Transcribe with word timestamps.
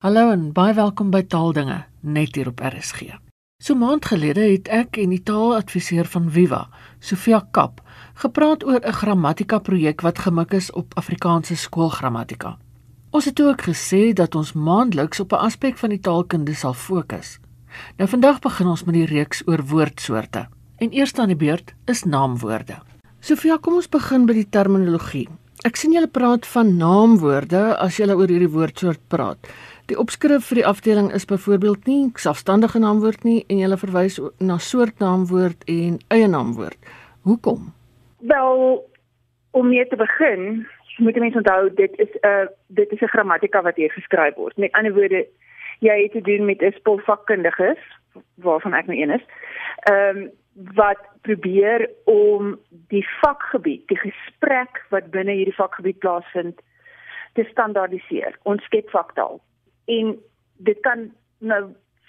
Hallo 0.00 0.30
en 0.32 0.46
baie 0.56 0.72
welkom 0.72 1.10
by 1.12 1.20
Taaldinge 1.28 1.74
net 2.00 2.32
hier 2.38 2.48
op 2.48 2.62
RSG. 2.64 3.18
So 3.60 3.74
maand 3.76 4.06
gelede 4.08 4.46
het 4.48 4.68
ek 4.72 4.96
en 5.02 5.10
die 5.12 5.20
taaladviseur 5.28 6.06
van 6.08 6.30
Viva, 6.32 6.60
Sofia 7.04 7.42
Kap, 7.52 7.82
gepraat 8.22 8.64
oor 8.64 8.80
'n 8.80 8.96
grammatika 8.96 9.58
projek 9.58 10.00
wat 10.00 10.22
gemik 10.24 10.54
is 10.56 10.70
op 10.72 10.96
Afrikaanse 10.96 11.56
skoolgrammatika. 11.56 12.56
Ons 13.10 13.24
het 13.24 13.42
ook 13.42 13.60
gesê 13.68 14.14
dat 14.14 14.34
ons 14.34 14.52
maandeliks 14.52 15.20
op 15.20 15.32
'n 15.32 15.44
aspek 15.44 15.76
van 15.76 15.90
die 15.90 16.00
taalkunde 16.00 16.54
sal 16.54 16.74
fokus. 16.74 17.38
Nou 17.98 18.08
vandag 18.08 18.38
begin 18.38 18.66
ons 18.66 18.84
met 18.84 18.94
die 18.94 19.06
reeks 19.06 19.42
oor 19.46 19.62
woordsoorte. 19.66 20.48
En 20.76 20.92
eers 20.92 21.14
aan 21.14 21.28
die 21.28 21.36
beurt 21.36 21.74
is 21.84 22.04
naamwoorde. 22.04 22.78
Sofia, 23.20 23.58
kom 23.60 23.74
ons 23.74 23.88
begin 23.88 24.26
by 24.26 24.32
die 24.32 24.48
terminologie. 24.48 25.28
Ek 25.60 25.76
sien 25.76 25.92
julle 25.92 26.08
praat 26.08 26.46
van 26.46 26.76
naamwoorde 26.76 27.76
as 27.76 27.96
julle 27.96 28.14
oor 28.16 28.28
hierdie 28.28 28.48
woordsoort 28.48 29.00
praat. 29.12 29.48
Die 29.90 29.98
opskrif 29.98 30.44
vir 30.46 30.60
die 30.60 30.66
afdeling 30.68 31.08
is 31.16 31.24
byvoorbeeld 31.26 31.88
nie 31.90 32.02
selfstandige 32.22 32.78
naamwoord 32.78 33.24
nie 33.26 33.40
en 33.50 33.58
jy 33.58 33.78
verwys 33.80 34.20
na 34.38 34.58
soort 34.62 35.02
naamwoord 35.02 35.64
en 35.66 35.96
eie 36.14 36.28
naamwoord. 36.30 36.78
Hoekom? 37.26 37.72
Wel, 38.32 38.60
om 39.50 39.66
mee 39.68 39.86
te 39.90 39.98
begin, 39.98 40.62
moet 41.02 41.18
jy 41.18 41.24
mens 41.24 41.40
onthou 41.42 41.74
dit 41.74 41.98
is 41.98 42.12
'n 42.20 42.30
uh, 42.30 42.46
dit 42.68 42.92
is 42.92 43.02
'n 43.02 43.12
grammatika 43.16 43.62
wat 43.62 43.76
hier 43.82 43.90
geskryf 43.90 44.34
word. 44.34 44.56
Met 44.56 44.72
ander 44.72 44.94
woorde, 44.94 45.26
jy 45.80 46.02
het 46.02 46.12
te 46.12 46.22
doen 46.22 46.44
met 46.44 46.62
'n 46.62 46.72
spulvakkundiges 46.78 47.82
waarvan 48.34 48.74
ek 48.74 48.86
nou 48.86 48.98
een 48.98 49.10
is. 49.10 49.26
Ehm 49.90 50.16
um, 50.16 50.30
wat 50.74 51.02
probeer 51.22 51.90
om 52.04 52.58
die 52.70 53.06
vakgebied, 53.20 53.88
die 53.88 53.98
gesprek 53.98 54.86
wat 54.90 55.10
binne 55.10 55.32
hierdie 55.32 55.54
vakgebied 55.54 55.98
plaasvind, 55.98 56.60
te 57.32 57.44
standaardiseer. 57.44 58.38
Ons 58.42 58.62
skep 58.62 58.90
vaktaal 58.90 59.40
en 59.96 60.16
dit 60.68 60.80
kan 60.86 61.08
nou 61.38 61.62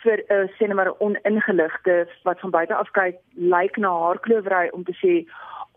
vir 0.03 0.17
'n 0.17 0.33
uh, 0.33 0.47
sê 0.57 0.67
net 0.67 0.75
maar 0.75 0.93
oningeligte 0.99 2.07
wat 2.23 2.39
van 2.39 2.51
buite 2.51 2.75
af 2.75 2.91
kyk 2.91 3.17
lyk 3.53 3.77
na 3.77 3.91
haarklowery 4.03 4.69
om 4.73 4.83
te 4.83 4.95
sê 5.01 5.13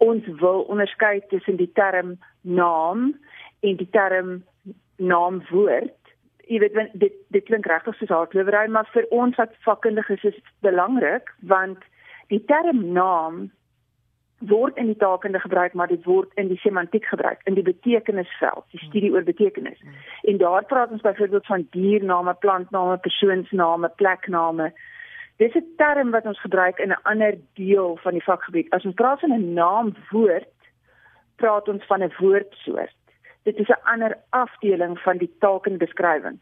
ons 0.08 0.25
wil 0.41 0.64
onderskei 0.72 1.20
tussen 1.28 1.56
die 1.56 1.70
term 1.72 2.19
naam 2.41 3.14
en 3.60 3.77
die 3.77 3.91
term 3.91 4.44
naamwoord. 4.97 6.00
Jy 6.47 6.58
weet 6.58 6.75
dit 6.92 7.12
dit 7.28 7.44
klink 7.44 7.66
regtig 7.66 7.97
soos 7.97 8.14
haarklowery, 8.16 8.66
maar 8.69 8.88
vir 8.92 9.06
ons 9.10 9.36
wat 9.36 9.52
vakkundiges 9.66 10.25
is 10.25 10.34
dit 10.34 10.50
belangrik 10.60 11.30
want 11.41 11.78
die 12.28 12.44
term 12.44 12.92
naam 12.92 13.50
word 14.48 14.77
in 14.77 14.87
die 14.87 14.97
taalkunde 14.97 15.41
gebruik 15.41 15.75
maar 15.75 15.89
dit 15.89 16.05
word 16.05 16.31
in 16.34 16.48
die 16.48 16.59
semantiek 16.59 17.05
gebruik 17.05 17.41
in 17.45 17.55
die 17.55 17.62
betekenisveld 17.62 18.64
die 18.70 18.81
studie 18.81 19.12
oor 19.12 19.23
betekenis. 19.23 19.78
Mm. 19.83 19.95
en 20.23 20.37
daar 20.39 20.64
praat 20.64 20.91
ons 20.91 21.00
byvoorbeeld 21.00 21.47
van 21.47 21.67
diername 21.70 22.34
plantname 22.34 22.97
persoonsname 22.97 23.89
plekname. 23.97 24.72
Dis 25.37 25.55
'n 25.55 25.67
term 25.77 26.11
wat 26.11 26.27
ons 26.27 26.41
gebruik 26.41 26.78
in 26.78 26.91
'n 26.91 27.03
ander 27.03 27.34
deel 27.55 27.97
van 27.97 28.12
die 28.12 28.22
vakgebied. 28.22 28.70
As 28.70 28.84
ons 28.84 28.95
praat 28.95 29.20
van 29.20 29.33
'n 29.33 29.53
naamwoord 29.53 30.55
praat 31.37 31.69
ons 31.69 31.84
van 31.87 32.03
'n 32.03 32.12
woordsoort. 32.19 32.97
Dit 33.42 33.56
is 33.56 33.69
'n 33.69 33.83
ander 33.83 34.19
afdeling 34.31 34.98
van 34.98 35.17
die 35.17 35.34
taalkunde 35.39 35.78
beskrywing. 35.78 36.39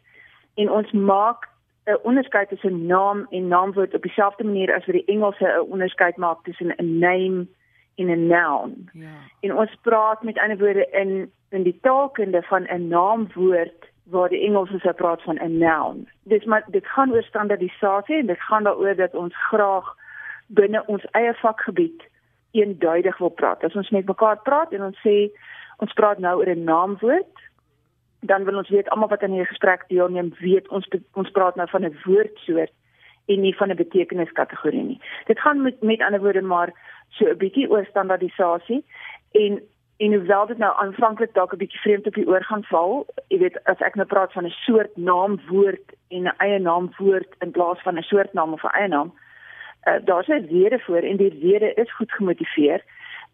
En 0.55 0.71
ons 0.71 0.91
maak 0.93 1.49
'n 1.85 1.99
onderskeid 2.03 2.49
tussen 2.49 2.87
naam 2.87 3.27
en 3.31 3.49
naamwoord 3.49 3.95
op 3.95 4.03
dieselfde 4.03 4.45
manier 4.45 4.75
as 4.75 4.87
wat 4.87 4.95
die 4.95 5.05
Engelse 5.05 5.47
'n 5.47 5.71
onderskeid 5.71 6.17
maak 6.17 6.43
tussen 6.43 6.75
'n 6.77 6.99
name 6.99 7.47
in 7.95 8.11
'n 8.11 8.27
noun. 8.27 8.89
Ja. 8.93 9.07
En 9.41 9.57
ons 9.57 9.77
praat 9.83 10.23
met 10.23 10.39
ander 10.39 10.59
woorde 10.59 10.89
in 10.91 11.31
in 11.49 11.63
die 11.63 11.79
taalkunde 11.81 12.43
van 12.43 12.63
'n 12.63 12.89
naamwoord 12.89 13.91
waar 14.05 14.29
die 14.29 14.41
Engelse 14.41 14.79
sou 14.79 14.95
praat 14.95 15.23
van 15.23 15.39
'n 15.39 15.59
noun. 15.59 16.09
Dis 16.23 16.45
maar 16.45 16.65
dit 16.67 16.87
gaan 16.87 17.13
oor 17.13 17.23
standaardisasie 17.23 18.17
en 18.17 18.27
dit 18.27 18.41
gaan 18.41 18.63
daaroor 18.63 18.97
dat 18.97 19.15
ons 19.15 19.37
graag 19.37 19.97
binne 20.47 20.87
ons 20.87 21.05
eie 21.11 21.35
vakgebied 21.35 22.03
eenduidig 22.51 23.19
wil 23.19 23.29
praat. 23.29 23.65
As 23.65 23.75
ons 23.75 23.91
met 23.91 24.07
mekaar 24.07 24.39
praat 24.43 24.73
en 24.73 24.83
ons 24.83 24.99
sê 25.07 25.31
ons 25.77 25.93
praat 25.93 26.19
nou 26.19 26.39
oor 26.39 26.49
'n 26.49 26.65
naamwoord, 26.65 27.37
dan 28.21 28.45
wil 28.45 28.57
ons 28.57 28.69
weet 28.69 28.89
almal 28.89 29.09
wat 29.09 29.23
aan 29.23 29.31
hierdie 29.31 29.49
gesprek 29.49 29.85
deelneem, 29.89 30.35
weet 30.39 30.69
ons 30.69 30.89
ons 31.13 31.31
praat 31.31 31.55
nou 31.57 31.69
van 31.69 31.85
'n 31.85 31.99
woordsoort 32.05 32.73
en 33.27 33.41
nie 33.41 33.57
van 33.57 33.71
'n 33.71 33.77
betekeniskategorie 33.77 34.83
nie. 34.83 35.01
Dit 35.27 35.41
gaan 35.41 35.63
met 35.63 35.83
met 35.83 36.01
ander 36.01 36.21
woorde 36.21 36.43
maar 36.43 36.73
so 37.09 37.25
'n 37.25 37.37
bietjie 37.37 37.71
oor 37.71 37.85
standaardisasie 37.85 38.85
en 39.33 39.63
en 39.97 40.15
hoewel 40.15 40.47
dit 40.47 40.59
nou 40.59 40.73
aanvanklik 40.77 41.35
dalk 41.35 41.53
'n 41.53 41.57
bietjie 41.57 41.81
vreemd 41.81 42.07
op 42.07 42.15
die 42.15 42.27
oor 42.27 42.45
gaan 42.45 42.65
val, 42.65 43.07
jy 43.29 43.39
weet 43.39 43.65
as 43.65 43.81
ek 43.81 43.95
nou 43.95 44.07
praat 44.07 44.33
van 44.33 44.45
'n 44.45 44.51
soort 44.67 44.97
naamwoord 44.97 45.87
en 46.09 46.23
'n 46.23 46.35
eie 46.37 46.59
naamwoord 46.59 47.35
in 47.39 47.51
plaas 47.51 47.83
van 47.83 47.99
'n 47.99 48.03
soort 48.03 48.33
naam 48.33 48.53
of 48.53 48.65
'n 48.65 48.77
eie 48.79 48.89
naam, 48.89 49.13
uh, 49.89 49.99
daar's 50.05 50.29
'n 50.29 50.47
rede 50.51 50.79
voor 50.79 51.03
en 51.03 51.17
die 51.17 51.39
rede 51.41 51.75
is 51.75 51.95
goed 51.95 52.13
gemotiveer. 52.13 52.85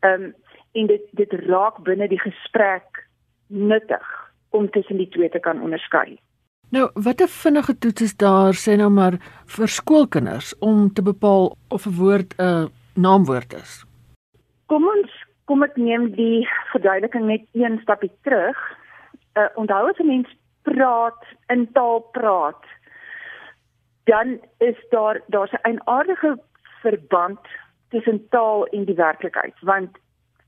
Ehm 0.00 0.22
um, 0.22 0.34
en 0.72 0.86
dit 0.86 1.02
dit 1.10 1.32
raak 1.32 1.78
binne 1.82 2.08
die 2.08 2.20
gesprek 2.20 3.06
nuttig 3.46 4.32
om 4.50 4.70
tussen 4.70 4.96
die 4.96 5.08
twee 5.08 5.28
te 5.28 5.38
kan 5.38 5.62
onderskei. 5.62 6.18
Nou, 6.68 6.90
watter 6.94 7.28
vinnige 7.32 7.78
toets 7.80 8.02
is 8.04 8.16
daar 8.20 8.52
sê 8.52 8.74
nou 8.76 8.90
maar 8.92 9.14
vir 9.56 9.70
skoolkinders 9.72 10.50
om 10.60 10.90
te 10.92 11.02
bepaal 11.02 11.54
of 11.72 11.86
'n 11.86 11.94
woord 11.96 12.34
'n 12.36 12.42
uh, 12.44 12.66
naamwoord 12.94 13.52
is? 13.52 13.84
Kom 14.66 14.84
ons 14.84 15.10
kom 15.44 15.62
ek 15.62 15.76
neem 15.76 16.10
die 16.12 16.48
verduideliking 16.72 17.24
net 17.24 17.46
een 17.52 17.78
stapie 17.82 18.12
terug. 18.22 18.58
Uh, 19.34 19.48
onthou 19.54 19.88
as 19.88 19.98
'n 19.98 20.06
mens 20.06 20.28
praat 20.62 21.24
in 21.48 21.72
taal 21.72 22.00
praat, 22.12 22.64
dan 24.04 24.38
is 24.58 24.76
daar 24.90 25.20
daar's 25.26 25.56
'n 25.64 25.80
aardige 25.84 26.38
verband 26.82 27.40
tussen 27.88 28.28
taal 28.28 28.66
en 28.66 28.84
die 28.84 28.94
werklikheid, 28.94 29.54
want 29.60 29.96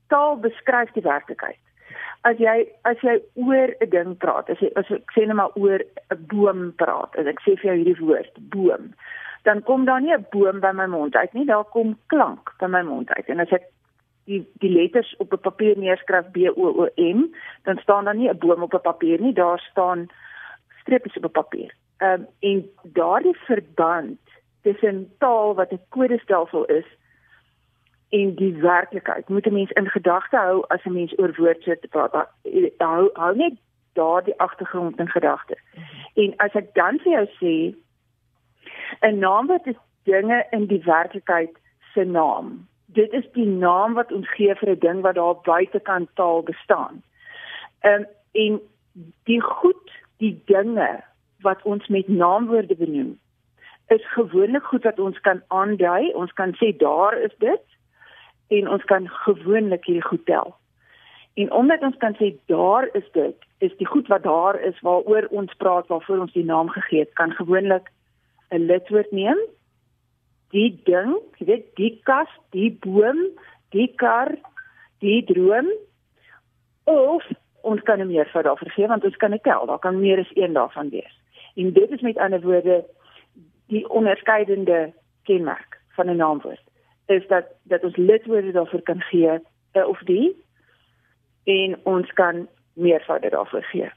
taal 0.07 0.37
beskryf 0.37 0.91
die 0.91 1.03
werklikheid. 1.03 1.70
As 2.23 2.37
jy 2.37 2.67
as 2.83 2.97
jy 3.01 3.21
oor 3.35 3.75
'n 3.81 3.89
ding 3.89 4.17
praat, 4.17 4.49
as 4.49 4.59
jy 4.59 4.71
as 4.75 4.91
ek 4.91 5.11
sê 5.15 5.25
net 5.27 5.35
maar 5.35 5.55
oor 5.55 5.79
'n 6.11 6.25
boom 6.27 6.73
praat, 6.77 7.15
en 7.15 7.27
ek 7.27 7.41
sê 7.41 7.57
vir 7.57 7.71
jou 7.71 7.77
hierdie 7.77 8.05
woord, 8.05 8.33
boom 8.49 8.93
dan 9.43 9.63
kom 9.63 9.85
daar 9.85 10.01
nie 10.01 10.13
'n 10.13 10.25
boom 10.29 10.59
by 10.59 10.71
my 10.71 10.85
mond 10.85 11.15
uit 11.15 11.33
nie, 11.33 11.45
daar 11.45 11.63
kom 11.63 11.97
klank 12.05 12.53
by 12.59 12.65
my 12.65 12.81
mond 12.81 13.09
uit. 13.09 13.25
En 13.25 13.39
as 13.39 13.49
ek 13.49 13.63
die 14.25 14.47
die 14.53 14.69
letters 14.69 15.15
op 15.17 15.33
'n 15.33 15.39
papier 15.39 15.77
neerskryf 15.77 16.31
B 16.31 16.37
O 16.55 16.67
O 16.83 16.87
M, 16.95 17.19
dan 17.63 17.77
staan 17.77 18.05
daar 18.05 18.15
nie 18.15 18.29
'n 18.29 18.37
boom 18.37 18.61
op 18.63 18.73
'n 18.73 18.81
papier 18.81 19.21
nie, 19.21 19.33
daar 19.33 19.59
staan 19.59 20.09
streepies 20.81 21.17
op 21.17 21.25
'n 21.25 21.31
papier. 21.41 21.73
Ehm 21.97 22.21
um, 22.21 22.27
en 22.39 22.69
daardie 22.83 23.37
verband 23.37 24.19
tussen 24.61 25.11
taal 25.17 25.55
wat 25.55 25.71
'n 25.71 25.81
kodestelsel 25.89 26.65
is 26.65 26.85
en 28.11 28.35
die 28.35 28.53
werklikheid 28.53 29.29
moet 29.29 29.45
'n 29.45 29.53
mens 29.53 29.71
in 29.71 29.89
gedagte 29.89 30.37
hou 30.37 30.63
as 30.67 30.83
'n 30.85 30.93
mens 30.93 31.13
oor 31.17 31.33
woordsoorte 31.37 31.87
praat. 31.87 32.27
Hou 32.77 33.09
hou 33.13 33.35
net 33.35 33.53
daardie 33.93 34.39
agtergrond 34.39 34.99
in 34.99 35.07
gedagte. 35.07 35.57
En 36.13 36.33
as 36.37 36.53
ek 36.53 36.73
dan 36.73 36.99
vir 36.99 37.11
jou 37.11 37.27
sê 37.39 37.75
'n 39.01 39.19
naamwoord 39.19 39.67
is 39.67 39.79
dinge 40.03 40.45
in 40.51 40.65
die 40.65 40.83
werklikheid 40.83 41.55
se 41.93 42.03
naam. 42.03 42.67
Dit 42.85 43.13
is 43.13 43.31
die 43.33 43.47
naam 43.47 43.93
wat 43.93 44.11
ons 44.11 44.29
gee 44.29 44.55
vir 44.55 44.69
'n 44.69 44.79
ding 44.79 45.01
wat 45.01 45.15
daar 45.15 45.35
buitekant 45.43 46.09
taal 46.13 46.43
bestaan. 46.43 47.03
Ehm 47.79 48.01
um, 48.01 48.05
en 48.31 48.61
die 49.23 49.41
goed, 49.41 49.91
die 50.17 50.41
dinge 50.45 51.03
wat 51.39 51.61
ons 51.63 51.87
met 51.87 52.07
naamwoorde 52.07 52.75
benoem, 52.75 53.19
is 53.87 54.11
gewoonlik 54.11 54.63
goed 54.63 54.83
wat 54.83 54.99
ons 54.99 55.19
kan 55.19 55.41
aandui. 55.47 56.11
Ons 56.13 56.33
kan 56.33 56.53
sê 56.53 56.77
daar 56.77 57.17
is 57.17 57.35
dit 57.37 57.61
en 58.51 58.67
ons 58.67 58.83
kan 58.83 59.07
gewoonlik 59.07 59.85
hierdie 59.87 60.07
goed 60.07 60.25
tel. 60.25 60.55
En 61.39 61.51
omdat 61.55 61.83
ons 61.87 61.97
kan 61.97 62.15
sê 62.19 62.33
daar 62.51 62.89
is 62.97 63.07
dit, 63.15 63.35
is 63.63 63.75
die 63.79 63.87
goed 63.87 64.07
wat 64.11 64.23
daar 64.23 64.59
is 64.59 64.79
waaroor 64.83 65.29
ons 65.31 65.53
praat, 65.63 65.87
waarvoor 65.87 66.25
ons 66.25 66.33
die 66.35 66.45
naam 66.45 66.69
gegee 66.69 67.05
het, 67.05 67.13
kan 67.19 67.31
gewoonlik 67.31 67.87
'n 68.51 68.65
lidwoord 68.67 69.11
neem. 69.11 69.39
Die 70.51 70.81
ding, 70.83 71.15
jy 71.37 71.45
weet, 71.45 71.65
die 71.75 71.99
kas, 72.03 72.27
die 72.51 72.77
boom, 72.83 73.19
die 73.69 73.87
kar, 73.95 74.35
die 74.99 75.23
droom 75.23 75.71
of 76.83 77.23
ons 77.61 77.81
kan 77.81 77.99
'n 77.99 78.07
meervoud 78.07 78.43
daarvoor 78.43 78.69
gee 78.69 78.87
want 78.87 79.03
ons 79.03 79.17
kan 79.17 79.31
dit 79.31 79.43
tel, 79.43 79.65
daar 79.65 79.79
kan 79.79 79.99
meer 79.99 80.19
as 80.19 80.31
een 80.35 80.53
daarvan 80.53 80.89
wees. 80.89 81.15
En 81.55 81.73
dit 81.73 81.91
is 81.91 82.01
met 82.01 82.17
ander 82.17 82.41
woorde 82.41 82.85
die 83.67 83.89
onderskeidende 83.89 84.93
kenmerk 85.23 85.79
van 85.95 86.09
'n 86.09 86.15
naamwoord 86.15 86.70
is 87.11 87.27
dat 87.27 87.45
dat 87.63 87.83
ons 87.83 87.95
lidwoorde 87.95 88.51
daarvoor 88.51 88.81
kan 88.81 89.01
gee 89.01 89.39
uh, 89.73 89.87
of 89.87 89.99
die 90.09 90.35
en 91.43 91.79
ons 91.83 92.13
kan 92.13 92.47
meervoud 92.73 93.31
daarvoor 93.31 93.63
gee. 93.63 93.89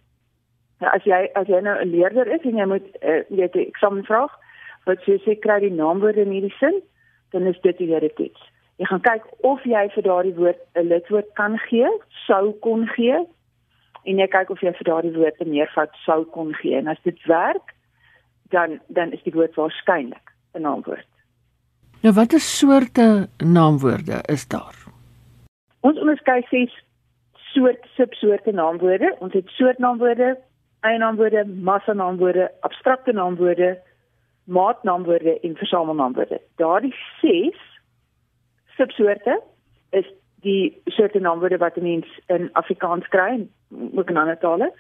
Nou 0.81 0.93
as 0.93 1.05
jy 1.05 1.29
as 1.39 1.47
jy 1.47 1.61
nou 1.61 1.77
'n 1.81 1.91
leerder 1.91 2.27
is 2.27 2.43
en 2.43 2.57
jy 2.57 2.67
moet 2.67 2.87
uh, 3.03 3.23
jy 3.29 3.43
het 3.43 3.55
'n 3.55 3.69
eksamenvraag, 3.69 4.33
wat 4.85 5.05
jy 5.05 5.19
sê 5.25 5.39
kry 5.39 5.61
die 5.61 5.73
naamwoorde 5.73 6.21
in 6.21 6.35
hierdie 6.35 6.57
sin, 6.59 6.83
dan 7.31 7.47
is 7.47 7.61
dit 7.61 7.79
die 7.79 8.13
toets. 8.15 8.51
Jy 8.77 8.87
gaan 8.91 9.01
kyk 9.01 9.25
of 9.47 9.63
jy 9.65 9.89
vir 9.95 10.03
daardie 10.03 10.35
woord 10.35 10.61
'n 10.75 10.89
lidwoord 10.89 11.33
kan 11.35 11.59
gee, 11.59 11.89
sou 12.27 12.53
kon 12.53 12.87
gee 12.87 13.27
en 14.05 14.19
jy 14.19 14.27
kyk 14.29 14.51
of 14.51 14.61
jy 14.61 14.73
vir 14.73 14.89
daardie 14.91 15.17
woord 15.17 15.41
'n 15.41 15.51
meervoud 15.51 15.95
sou 16.05 16.25
kon 16.25 16.55
gee. 16.55 16.77
En 16.77 16.89
as 16.89 17.03
dit 17.03 17.25
werk, 17.27 17.75
dan 18.51 18.81
dan 18.89 19.13
is 19.13 19.23
die 19.23 19.33
woord 19.33 19.55
waarskynlik 19.55 20.33
'n 20.55 20.63
naamwoord. 20.63 21.14
Nou 22.05 22.15
watter 22.15 22.41
soorte 22.41 23.29
naamwoorde 23.37 24.19
is 24.27 24.49
daar? 24.49 24.75
Ons 25.81 25.99
onderskei 25.99 26.43
ses 26.51 26.75
soort 27.35 27.87
subsoorte 27.97 28.53
naamwoorde. 28.53 29.17
Ons 29.19 29.33
het 29.33 29.49
soortnaamwoorde, 29.49 30.39
eienaamwoorde, 30.81 31.47
massanaamwoorde, 31.47 32.51
abstrakte 32.61 33.13
naamwoorde, 33.13 33.79
maatnaamwoorde 34.45 35.41
en 35.41 35.57
versamelnaamwoorde. 35.57 36.41
Daardie 36.61 36.95
ses 37.21 37.57
subsoorte 38.77 39.41
is 39.91 40.13
die 40.45 40.83
soorte 40.85 41.21
naamwoorde 41.21 41.57
wat 41.57 41.77
'n 41.77 41.83
mens 41.83 42.21
in 42.27 42.51
Afrikaans 42.53 43.09
kry 43.09 43.29
en 43.29 43.51
ook 43.95 44.11
in 44.11 44.17
ander 44.17 44.39
tale. 44.39 44.73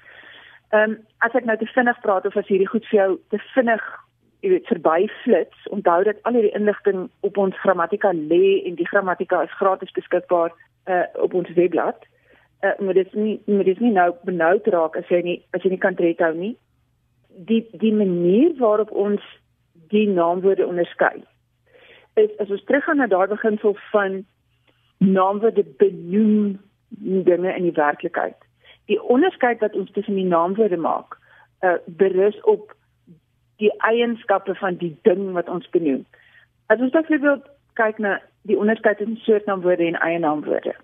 Ehm 0.68 0.90
um, 0.90 1.06
as 1.18 1.32
ek 1.32 1.44
nou 1.44 1.56
te 1.56 1.66
vinnig 1.66 2.00
praat 2.00 2.26
of 2.26 2.36
as 2.36 2.46
hierdie 2.46 2.68
goed 2.68 2.86
vir 2.86 3.00
jou 3.00 3.20
te 3.28 3.38
vinnig 3.38 4.03
jy 4.44 4.50
weet 4.52 4.68
verby 4.68 5.06
flits, 5.22 5.68
onthou 5.72 6.02
dat 6.04 6.20
al 6.28 6.36
hierdie 6.36 6.56
inligting 6.58 7.06
op 7.24 7.38
ons 7.40 7.56
grammatika 7.62 8.12
lê 8.12 8.60
en 8.68 8.76
die 8.76 8.88
grammatika 8.88 9.42
is 9.46 9.56
gratis 9.60 9.94
beskikbaar 9.96 10.52
uh, 10.52 11.06
op 11.24 11.34
ons 11.34 11.52
webblad. 11.56 12.04
Uh, 12.60 12.74
maar 12.84 12.98
dit 12.98 13.08
is 13.08 13.16
nie 13.16 13.38
maar 13.46 13.64
dit 13.64 13.76
is 13.76 13.82
nie 13.84 13.94
nou 13.94 14.10
benoud 14.28 14.68
raak 14.74 14.98
as 15.00 15.08
jy 15.12 15.22
nie 15.24 15.38
as 15.56 15.64
jy 15.64 15.72
nie 15.72 15.80
kan 15.80 15.96
red 16.00 16.20
hou 16.20 16.34
nie. 16.36 16.52
Die 17.48 17.62
die 17.80 17.94
manier 17.96 18.52
waarop 18.60 18.92
ons 18.92 19.24
die 19.92 20.06
naamwoorde 20.10 20.66
onderskei 20.66 21.24
is 22.20 22.30
as 22.38 22.52
ons 22.52 22.62
teruggaan 22.68 23.00
na 23.02 23.08
daardie 23.10 23.34
beginsel 23.34 23.76
van 23.90 24.20
naamwoorde 24.98 25.64
benoem 25.80 26.60
dinge 27.26 27.56
in 27.56 27.64
die 27.66 27.74
werklikheid. 27.74 28.36
Die 28.86 29.00
onderskeid 29.02 29.64
wat 29.64 29.74
ons 29.74 29.90
tussen 29.96 30.14
die 30.20 30.28
naamwoorde 30.28 30.76
maak, 30.76 31.16
uh, 31.64 31.80
berus 31.86 32.36
op 32.44 32.74
die 33.62 33.72
eienskappe 33.78 34.54
van 34.54 34.76
die 34.76 34.96
ding 35.02 35.32
wat 35.32 35.48
ons 35.48 35.68
benoem. 35.70 36.04
As 36.66 36.80
ons 36.80 36.92
byvoorbeeld 36.92 37.46
kyk 37.74 37.98
na 37.98 38.18
die 38.48 38.58
onderskeid 38.58 38.98
tussen 38.98 39.16
soortnaamwoorde 39.16 39.86
en 39.86 40.00
eienaamwoorde. 40.00 40.74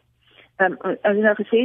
Ehm 0.60 0.76
um, 0.84 0.96
as 1.02 1.16
jy 1.16 1.22
nou 1.24 1.34
gesê 1.38 1.60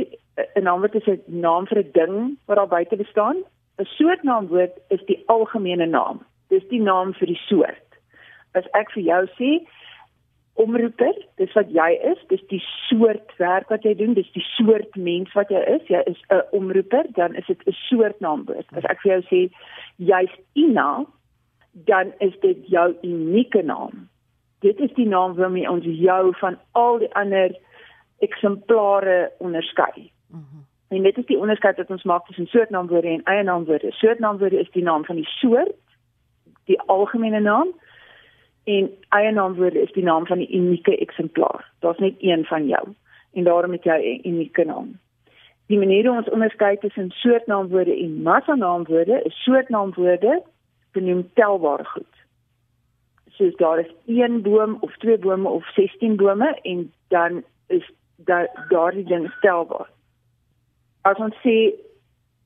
'n 0.55 0.63
naamwoord 0.63 0.95
is 0.95 1.07
'n 1.07 1.39
naam 1.39 1.67
vir 1.67 1.79
'n 1.79 1.91
ding 1.91 2.37
wat 2.45 2.57
daar 2.57 2.67
buite 2.67 2.95
bestaan. 2.95 3.37
'n 3.77 3.85
Soortnaamwoord 3.97 4.75
is 4.89 5.05
die 5.05 5.23
algemene 5.25 5.85
naam. 5.85 6.25
Dis 6.49 6.67
die 6.67 6.81
naam 6.81 7.13
vir 7.13 7.27
die 7.27 7.41
soort. 7.47 7.89
As 8.53 8.67
ek 8.71 8.91
vir 8.91 9.03
jou 9.03 9.25
sê 9.39 9.67
omroeper, 10.55 11.15
dis 11.35 11.53
wat 11.53 11.71
jy 11.73 11.89
is, 12.11 12.21
dis 12.31 12.43
die 12.51 12.61
soort 12.87 13.33
werk 13.37 13.69
wat 13.73 13.83
jy 13.83 13.95
doen, 13.99 14.13
dis 14.15 14.31
die 14.35 14.45
soort 14.55 14.95
mens 14.95 15.33
wat 15.35 15.51
jy 15.51 15.61
is. 15.75 15.83
Jy 15.91 16.01
is 16.07 16.21
'n 16.31 16.41
omroeper, 16.55 17.05
dan 17.19 17.35
is 17.35 17.45
dit 17.47 17.61
'n 17.67 17.75
soortnaamwoord. 17.89 18.67
As 18.75 18.85
ek 18.89 19.01
vir 19.01 19.11
jou 19.11 19.21
sê 19.31 19.41
jy's 19.97 20.35
Ina, 20.55 21.05
dan 21.73 22.13
is 22.19 22.33
dit 22.39 22.67
jou 22.67 22.95
unieke 23.03 23.63
naam. 23.63 24.09
Dit 24.59 24.79
is 24.79 24.93
die 24.93 25.07
naam 25.07 25.35
waarmee 25.35 25.69
ons 25.69 25.85
jou 25.85 26.35
van 26.35 26.57
al 26.71 26.97
die 26.99 27.13
ander 27.13 27.51
eksemplare 28.19 29.31
onderskei. 29.37 30.11
Mm 30.29 30.45
-hmm. 30.51 30.65
En 30.87 31.03
dit 31.03 31.17
is 31.17 31.25
die 31.25 31.37
onderskeid 31.37 31.77
wat 31.77 31.89
ons 31.89 32.03
maak 32.03 32.25
tussen 32.25 32.47
soortnaamwoorde 32.47 33.07
en 33.07 33.23
eienaamwoorde. 33.23 33.91
Soortnaamwoorde 33.91 34.59
is 34.59 34.71
die 34.71 34.83
naam 34.83 35.05
van 35.05 35.15
die 35.15 35.27
soort, 35.27 35.75
die 36.65 36.81
algemene 36.81 37.39
naam 37.39 37.67
en 38.65 38.89
eienaamwoorde 39.09 39.81
is 39.81 39.91
die 39.91 40.03
naam 40.03 40.25
van 40.25 40.37
die 40.37 40.51
unieke 40.51 40.97
eksemplaar. 40.97 41.71
Daar's 41.79 41.97
net 41.97 42.15
een 42.19 42.45
van 42.45 42.67
jou 42.67 42.87
en 43.33 43.43
daarom 43.43 43.71
het 43.71 43.83
jy 43.83 43.99
'n 43.99 44.27
unieke 44.27 44.63
naam. 44.63 44.99
Die 45.67 45.77
manier 45.77 46.07
hoe 46.07 46.17
ons 46.17 46.29
onderskei 46.29 46.77
tussen 46.77 47.09
soortnaamwoorde 47.09 47.97
en 47.97 48.21
massanaamwoorde 48.21 49.21
is 49.23 49.43
soortnaamwoorde 49.43 50.43
benoem 50.91 51.29
telbare 51.33 51.85
goed. 51.85 52.13
Soos 53.29 53.55
daar 53.55 53.79
is 53.79 53.91
een 54.05 54.41
boom 54.41 54.77
of 54.79 54.97
twee 54.97 55.17
bome 55.17 55.49
of 55.49 55.65
16 55.73 56.15
bome 56.15 56.59
en 56.61 56.93
dan 57.07 57.43
is 57.67 57.91
da, 58.15 58.47
daardie 58.69 59.05
ding 59.05 59.33
telbaar. 59.41 59.89
As 61.01 61.17
ons 61.17 61.35
sê 61.35 61.73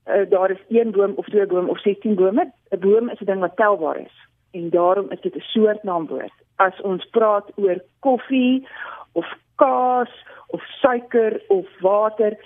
uh, 0.06 0.30
daar 0.30 0.50
is 0.50 0.64
een 0.68 0.90
boom 0.90 1.12
of 1.14 1.26
twee 1.26 1.46
bome 1.46 1.68
of 1.68 1.80
16 1.80 2.14
bome, 2.14 2.52
'n 2.70 2.78
boom 2.78 3.08
is 3.08 3.20
'n 3.20 3.24
ding 3.24 3.40
wat 3.40 3.56
telbaar 3.56 3.96
is 3.96 4.29
en 4.50 4.70
daarom 4.70 5.10
is 5.10 5.20
dit 5.20 5.34
'n 5.36 5.40
soort 5.40 5.82
naamwoord. 5.82 6.32
As 6.56 6.80
ons 6.80 7.04
praat 7.10 7.50
oor 7.56 7.82
koffie 7.98 8.68
of 9.12 9.26
kaas 9.54 10.12
of 10.46 10.62
suiker 10.62 11.42
of 11.48 11.66
water, 11.80 12.36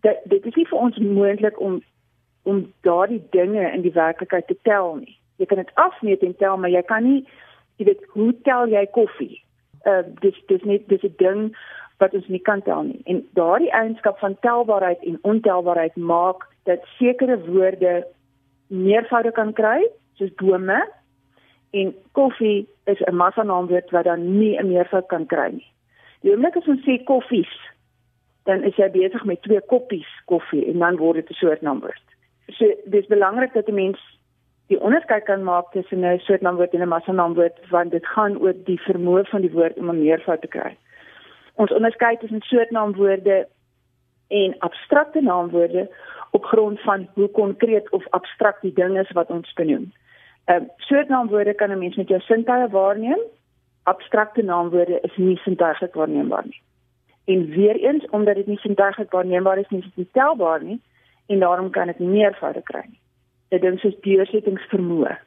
dit 0.00 0.18
dit 0.24 0.46
is 0.46 0.54
nie 0.54 0.66
vir 0.66 0.78
ons 0.78 0.98
moontlik 0.98 1.60
om 1.60 1.82
om 2.42 2.72
daardie 2.80 3.22
dinge 3.30 3.72
in 3.72 3.82
die 3.82 3.92
werklikheid 3.92 4.46
te 4.46 4.56
tel 4.62 4.94
nie. 4.96 5.18
Jy 5.36 5.46
kan 5.46 5.56
dit 5.56 5.74
afmeet 5.74 6.22
en 6.22 6.36
tel, 6.36 6.56
maar 6.56 6.70
jy 6.70 6.82
kan 6.82 7.04
nie 7.04 7.26
jy 7.76 7.84
weet 7.84 8.04
hoe 8.14 8.32
tel 8.42 8.68
jy 8.68 8.86
koffie? 8.86 9.44
Uh 9.84 10.02
dis 10.20 10.36
dis 10.46 10.62
net 10.62 10.88
dis 10.88 11.02
'n 11.02 11.14
ding 11.16 11.56
wat 11.98 12.14
ons 12.14 12.28
nie 12.28 12.40
kan 12.40 12.62
tel 12.62 12.82
nie. 12.82 13.00
En 13.04 13.28
daardie 13.32 13.70
eienskap 13.70 14.18
van 14.18 14.38
telbaarheid 14.40 15.02
en 15.02 15.18
ontelbaarheid 15.22 15.96
maak 15.96 16.48
dat 16.64 16.84
sekere 16.98 17.38
woorde 17.44 18.06
meervoude 18.66 19.32
kan 19.32 19.52
kry, 19.52 19.88
soos 20.14 20.34
bome 20.34 20.80
en 21.70 21.94
koffie 22.12 22.68
is 22.84 23.00
'n 23.00 23.14
massa 23.14 23.42
naamwoord 23.42 23.90
wat 23.90 24.04
dan 24.04 24.38
nie 24.38 24.58
'n 24.58 24.68
meervoud 24.68 25.06
kan 25.06 25.26
kry 25.26 25.50
nie. 25.50 25.66
Die 26.20 26.32
oomblik 26.32 26.56
as 26.56 26.66
ons 26.66 26.84
sê 26.84 27.04
koffies, 27.04 27.52
dan 28.44 28.62
is 28.62 28.76
jy 28.76 28.90
besig 28.90 29.24
met 29.24 29.42
twee 29.42 29.60
koppies 29.60 30.08
koffie 30.24 30.66
en 30.66 30.78
dan 30.78 30.96
word 30.96 31.16
dit 31.16 31.30
'n 31.30 31.34
soort 31.34 31.62
naamwoord. 31.62 32.06
So 32.48 32.74
dis 32.84 33.06
belangrik 33.06 33.52
dat 33.52 33.68
'n 33.68 33.74
mens 33.74 33.98
die 34.66 34.80
onderskeid 34.80 35.24
kan 35.24 35.42
maak 35.42 35.72
tussen 35.72 36.04
'n 36.04 36.18
soort 36.18 36.40
naamwoord 36.40 36.74
en 36.74 36.82
'n 36.82 36.88
massa 36.88 37.12
naamwoord 37.12 37.56
want 37.70 37.90
dit 37.90 38.06
gaan 38.06 38.38
oor 38.38 38.54
die 38.64 38.80
vermoë 38.80 39.24
van 39.24 39.40
die 39.40 39.52
woord 39.52 39.78
om 39.78 39.90
'n 39.90 40.02
meervoud 40.02 40.40
te 40.40 40.48
kry. 40.48 40.76
Ons 41.54 41.72
onderskei 41.72 42.16
tussen 42.16 42.40
soort 42.40 42.70
naamwoorde 42.70 43.48
en 44.28 44.54
abstrakte 44.58 45.20
naamwoorde 45.20 45.90
op 46.30 46.44
grond 46.44 46.80
van 46.80 47.08
hoe 47.14 47.28
konkreet 47.28 47.90
of 47.90 48.08
abstrakt 48.10 48.62
die 48.62 48.72
ding 48.72 48.98
is 48.98 49.10
wat 49.10 49.30
ons 49.30 49.52
benoem. 49.52 49.92
Ehm 50.50 50.62
uh, 50.62 50.68
soort 50.76 51.08
naamwoorde 51.08 51.54
kan 51.54 51.70
'n 51.70 51.78
mens 51.78 51.96
met 51.96 52.08
jou 52.08 52.20
sintuie 52.20 52.68
waarneem. 52.68 53.20
Abstrakte 53.82 54.42
naamwoorde 54.42 55.00
is 55.00 55.16
nie 55.16 55.36
sintuiglik 55.36 55.94
waarneembaar 55.94 56.44
nie. 56.44 56.62
En 57.24 57.46
weer 57.46 57.76
eens 57.76 58.08
omdat 58.08 58.34
dit 58.34 58.46
nie 58.46 58.58
sintuiglik 58.58 59.10
waarneembaar 59.10 59.58
is 59.58 59.68
nie, 59.68 59.80
is 59.80 59.84
dit 59.84 59.96
nie 59.96 60.08
telbaar 60.12 60.62
nie 60.62 60.80
en 61.26 61.38
daarom 61.38 61.70
kan 61.70 61.86
dit 61.86 61.98
nie 61.98 62.08
meervoude 62.08 62.62
kry 62.62 62.82
nie. 62.88 63.00
Dit 63.48 63.60
ding 63.60 63.78
soos 63.78 64.00
deursettingsvermoë. 64.00 65.18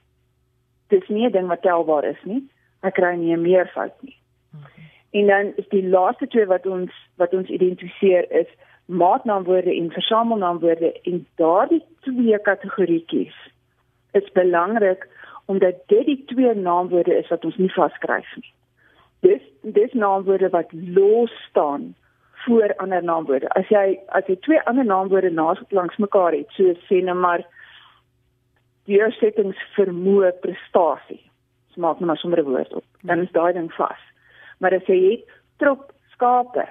Dis 0.88 1.08
nie 1.08 1.26
'n 1.26 1.32
ding 1.32 1.48
wat 1.48 1.62
telbaar 1.62 2.04
is 2.04 2.24
nie. 2.24 2.50
Ek 2.82 2.94
kry 2.94 3.16
nie 3.16 3.36
'n 3.36 3.42
meervoud 3.42 3.94
nie. 4.02 4.18
Okay. 4.56 4.84
En 5.12 5.28
dan 5.28 5.54
is 5.56 5.68
die 5.70 5.88
laaste 5.88 6.28
twee 6.28 6.46
wat 6.46 6.66
ons 6.66 6.92
wat 7.16 7.34
ons 7.34 7.48
identifiseer 7.48 8.32
is 8.32 8.48
maatnaamwoorde 8.86 9.76
en 9.76 9.92
versamelnaamwoorde 9.92 11.02
en 11.02 11.28
daardie 11.36 11.84
twee 12.00 12.40
kategorieetjies 12.40 13.53
is 14.14 14.32
belangrik 14.32 15.08
omdat 15.46 15.76
dit 15.92 16.06
die 16.06 16.24
twee 16.26 16.54
naamwoorde 16.56 17.18
is 17.18 17.28
wat 17.28 17.46
ons 17.46 17.58
nie 17.60 17.72
vaskryf 17.74 18.36
nie. 18.40 18.54
Dis 19.26 19.44
dis 19.62 19.94
naamwoorde 19.94 20.50
wat 20.50 20.72
los 20.72 21.34
staan 21.50 21.94
voor 22.46 22.74
ander 22.76 23.04
naamwoorde. 23.04 23.50
As 23.50 23.68
jy 23.72 24.00
as 24.08 24.28
jy 24.28 24.38
twee 24.46 24.62
ander 24.70 24.86
naamwoorde 24.86 25.32
naas 25.32 25.60
langs 25.70 25.98
mekaar 25.98 26.36
het, 26.36 26.52
so 26.56 26.76
sê 26.88 27.02
net 27.04 27.20
maar 27.20 27.44
deursettings 28.90 29.60
vermoë 29.78 30.34
prestasie. 30.44 31.22
Dis 31.72 31.80
maak 31.84 32.00
net 32.00 32.08
maar 32.08 32.22
sommer 32.22 32.40
'n 32.40 32.50
woord 32.50 32.74
op. 32.74 32.86
Dan 33.02 33.20
is 33.20 33.32
daai 33.32 33.54
ding 33.54 33.72
vas. 33.74 34.02
Maar 34.60 34.74
as 34.74 34.88
jy 34.88 35.00
het 35.12 35.24
trop 35.58 35.92
skape, 36.12 36.68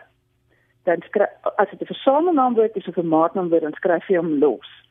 dan 0.85 1.03
skryf 1.09 1.31
as 1.57 1.71
dit 1.71 1.81
'n 1.81 1.93
versamelnaamwoord 1.95 2.77
is 2.77 2.89
of 2.89 2.97
'n 2.97 3.09
maatnaamwoord, 3.09 3.63
dan 3.63 3.73
skryf 3.73 4.09
jy 4.09 4.17
hom 4.17 4.39
los. 4.39 4.82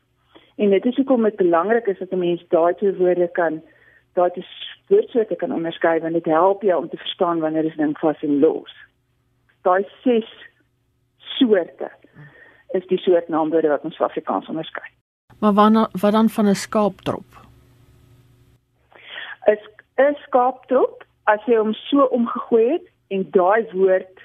En 0.62 0.70
dit 0.70 0.84
is 0.84 0.96
hoekom 0.96 1.22
dit 1.22 1.36
belangrik 1.36 1.86
is 1.86 1.98
dat 1.98 2.10
'n 2.12 2.18
mens 2.18 2.44
daai 2.48 2.74
twee 2.74 2.94
woorde 2.94 3.28
kan 3.28 3.62
daai 4.14 4.30
twee 4.30 4.46
woordsoorte 4.86 5.36
kan 5.36 5.52
onderskei 5.52 6.00
want 6.00 6.12
dit 6.12 6.24
help 6.24 6.62
jou 6.62 6.82
om 6.82 6.88
te 6.88 6.96
verstaan 6.96 7.40
wanneer 7.40 7.64
is 7.64 7.76
ding 7.76 7.98
vas 7.98 8.22
en 8.22 8.38
los. 8.38 8.74
Daai 9.62 9.86
ses 10.02 10.30
soorte 11.18 11.90
is 12.68 12.86
die 12.86 12.98
soort 12.98 13.28
naamwoorde 13.28 13.68
wat 13.68 13.84
ons 13.84 14.00
Afrikaans 14.00 14.48
onderskei. 14.48 14.88
Maar 15.40 15.52
wat 15.52 15.90
wat 16.00 16.12
dan 16.12 16.28
van 16.28 16.48
'n 16.48 16.54
skaaptrop? 16.54 17.28
'n 19.46 19.58
'n 19.96 20.16
skaaptrop 20.26 21.04
as 21.24 21.44
jy 21.46 21.56
hom 21.56 21.74
so 21.74 22.02
omgegooi 22.02 22.72
het 22.72 22.86
en 23.08 23.30
daai 23.30 23.66
woord 23.72 24.18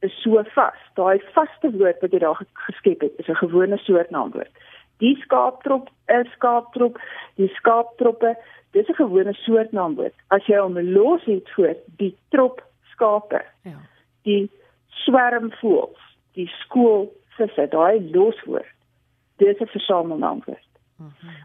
is 0.00 0.22
so 0.22 0.42
vas. 0.42 0.80
Daai 0.94 1.20
vaste 1.32 1.70
woord 1.70 2.00
wat 2.00 2.12
jy 2.12 2.18
daar 2.18 2.46
geskep 2.52 3.00
het, 3.00 3.12
is 3.16 3.28
'n 3.28 3.42
gewone 3.44 3.78
soort 3.78 4.10
naamwoord 4.10 4.63
die 4.98 5.16
skaaptrop, 5.16 5.88
'n 6.06 6.24
skaaptrop, 6.34 6.98
die 7.34 7.48
skaaptroppe, 7.48 8.36
dis 8.72 8.88
'n 8.88 8.94
gewone 8.94 9.32
soort 9.32 9.72
naamwoord. 9.72 10.14
As 10.28 10.46
jy 10.46 10.58
hom 10.58 10.78
los 10.78 11.24
het 11.24 11.50
voor 11.50 11.74
die 11.96 12.16
trop 12.28 12.62
skape. 12.92 13.44
Ja. 13.62 13.78
Die 14.22 14.50
swermvoëls, 14.88 16.00
die 16.32 16.50
skoolvisse, 16.62 17.68
daai 17.68 18.10
loswoord. 18.12 18.74
Dis 19.36 19.60
'n 19.60 19.66
versamelnaamwoord. 19.66 20.68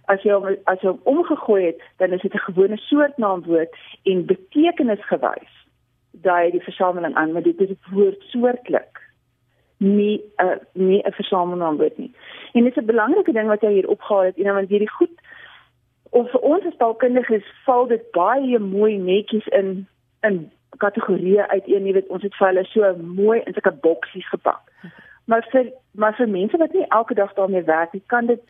As 0.06 0.22
jy 0.24 0.32
hom 0.32 0.46
as 0.63 0.82
jy 0.82 0.89
hom 0.89 1.00
omgegooi 1.03 1.65
het, 1.65 1.82
dan 1.98 2.13
is 2.13 2.22
dit 2.22 2.34
'n 2.34 2.48
gewone 2.50 2.77
soortnaamwoord 2.77 3.75
en 4.03 4.25
betekenisgewys 4.25 5.56
daai 6.12 6.51
die 6.51 6.63
versameling 6.63 7.15
aan, 7.15 7.32
maar 7.32 7.41
dit 7.41 7.60
is 7.60 7.70
woord 7.91 8.22
soortlik 8.22 9.09
nie 9.79 10.21
'n 10.38 10.45
uh, 10.45 10.57
nie 10.74 11.01
'n 11.03 11.12
versamelnaamwoord 11.12 11.98
nie. 11.98 12.12
En 12.53 12.63
dit 12.63 12.77
is 12.77 12.83
'n 12.83 12.86
belangrike 12.86 13.31
ding 13.31 13.48
wat 13.48 13.62
jy 13.62 13.71
hier 13.71 13.89
opgehaal 13.89 14.24
het, 14.24 14.38
en 14.38 14.53
want 14.53 14.69
hierdie 14.69 14.91
goed 14.91 15.15
of 16.09 16.31
vir 16.31 16.41
ons 16.41 16.65
as 16.65 16.77
taalkundiges 16.77 17.45
val 17.65 17.88
dit 17.88 18.12
baie 18.12 18.59
mooi 18.59 18.98
netjies 18.98 19.48
in 19.48 19.88
in 20.21 20.51
kategorieë 20.77 21.48
uiteen, 21.48 21.86
jy 21.86 21.93
weet, 21.93 22.09
ons 22.13 22.24
het 22.24 22.36
vir 22.36 22.48
hulle 22.48 22.63
so 22.69 22.93
mooi 23.01 23.39
in 23.39 23.53
sulke 23.53 23.71
boksies 23.83 24.27
gepak. 24.29 24.62
Maar 25.25 25.45
vir 25.51 25.71
maar 25.91 26.15
vir 26.15 26.27
mense 26.27 26.57
wat 26.57 26.74
nie 26.74 26.86
elke 26.88 27.13
dag 27.13 27.33
daarmee 27.33 27.63
werk 27.63 27.93
nie, 27.93 28.03
kan 28.07 28.25
dit 28.25 28.41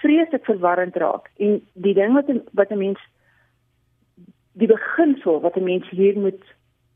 vreeslik 0.00 0.44
verwarrend 0.44 0.96
raak. 0.96 1.30
En 1.36 1.60
die 1.72 1.94
ding 1.94 2.14
wat 2.14 2.30
wat 2.52 2.70
'n 2.70 2.78
mens 2.78 3.00
die 4.52 4.68
beginsel 4.68 5.40
wat 5.40 5.56
'n 5.56 5.64
mens 5.64 5.88
hier 5.90 6.18
moet 6.18 6.44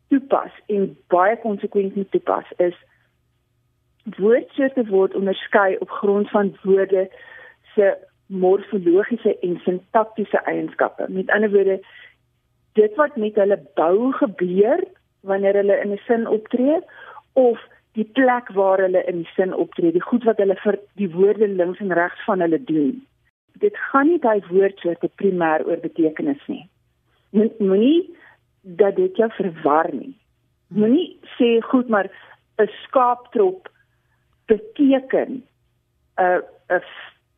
toepas 0.09 0.53
en 0.67 0.97
baie 1.09 1.37
konsekwent 1.37 1.97
moet 1.97 2.11
toepas 2.11 2.47
is 2.57 2.77
woordsoorte 4.15 4.87
word 4.87 5.15
onderskei 5.15 5.77
op 5.83 5.91
grond 5.91 6.31
van 6.31 6.57
woorde 6.63 7.09
se 7.75 7.97
morfologiese 8.27 9.39
en 9.39 9.59
sintaktiese 9.65 10.43
eienskappe. 10.45 11.07
Met 11.09 11.31
ander 11.31 11.51
woorde, 11.51 11.81
dit 12.73 12.95
wat 12.95 13.17
met 13.17 13.35
hulle 13.35 13.59
bou 13.75 14.13
gebeur 14.13 14.85
wanneer 15.27 15.55
hulle 15.55 15.81
in 15.83 15.93
'n 15.93 16.03
sin 16.07 16.27
optree 16.27 16.79
of 17.33 17.61
die 17.93 18.05
plek 18.05 18.49
waar 18.53 18.79
hulle 18.79 19.05
in 19.05 19.17
die 19.17 19.31
sin 19.35 19.55
optree, 19.55 19.93
die 19.93 20.03
goed 20.03 20.25
wat 20.25 20.37
hulle 20.37 20.57
vir 20.57 20.79
die 21.01 21.11
woorde 21.11 21.49
links 21.49 21.81
en 21.81 21.93
regs 21.93 22.25
van 22.25 22.41
hulle 22.41 22.65
doen. 22.65 23.07
Dit 23.53 23.77
gaan 23.77 24.07
nie 24.07 24.19
daai 24.19 24.43
woordsoorte 24.51 25.11
primêr 25.23 25.65
oor 25.67 25.81
betekenis 25.81 26.43
nie. 26.47 26.69
Moenie 27.59 28.17
dat 28.63 28.97
dit 28.97 29.17
jou 29.17 29.31
verwar 29.31 29.89
nie. 29.93 30.15
Moenie 30.69 31.19
sê 31.39 31.61
goed 31.61 31.89
maar 31.89 32.11
'n 32.59 32.69
skaaptrop 32.83 33.69
beteken 34.47 35.43
'n 36.17 36.23
uh, 36.23 36.41
'n 36.69 36.83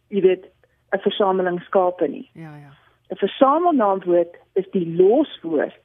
jy 0.09 0.21
weet 0.21 0.45
'n 0.93 1.01
versameling 1.01 1.61
skape 1.61 2.09
nie. 2.09 2.31
Ja 2.33 2.57
ja. 2.57 2.73
'n 3.11 3.17
Versamelnaamwoord 3.17 4.37
is 4.53 4.71
die 4.71 4.97
loswoord 4.97 5.85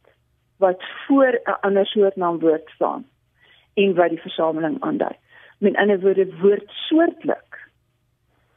wat 0.57 0.83
voor 1.07 1.41
'n 1.43 1.59
ander 1.61 1.85
soort 1.85 2.15
naamwoord 2.15 2.69
staan 2.69 3.05
en 3.73 3.95
wat 3.95 4.09
die 4.09 4.21
versameling 4.21 4.81
aandui. 4.81 5.15
Met 5.57 5.75
ander 5.75 5.99
woorde 5.99 6.37
woordsoortlik 6.41 7.69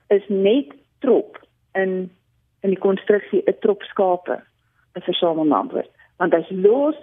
is 0.08 0.28
net 0.28 0.74
trop 0.98 1.46
in 1.72 2.10
in 2.60 2.70
die 2.74 2.78
konstruksie 2.78 3.42
'n 3.44 3.58
trop 3.60 3.82
skape 3.82 4.42
'n 4.94 5.00
versamelnaamwoord 5.00 5.90
want 6.16 6.32
hy's 6.32 6.50
los 6.50 6.96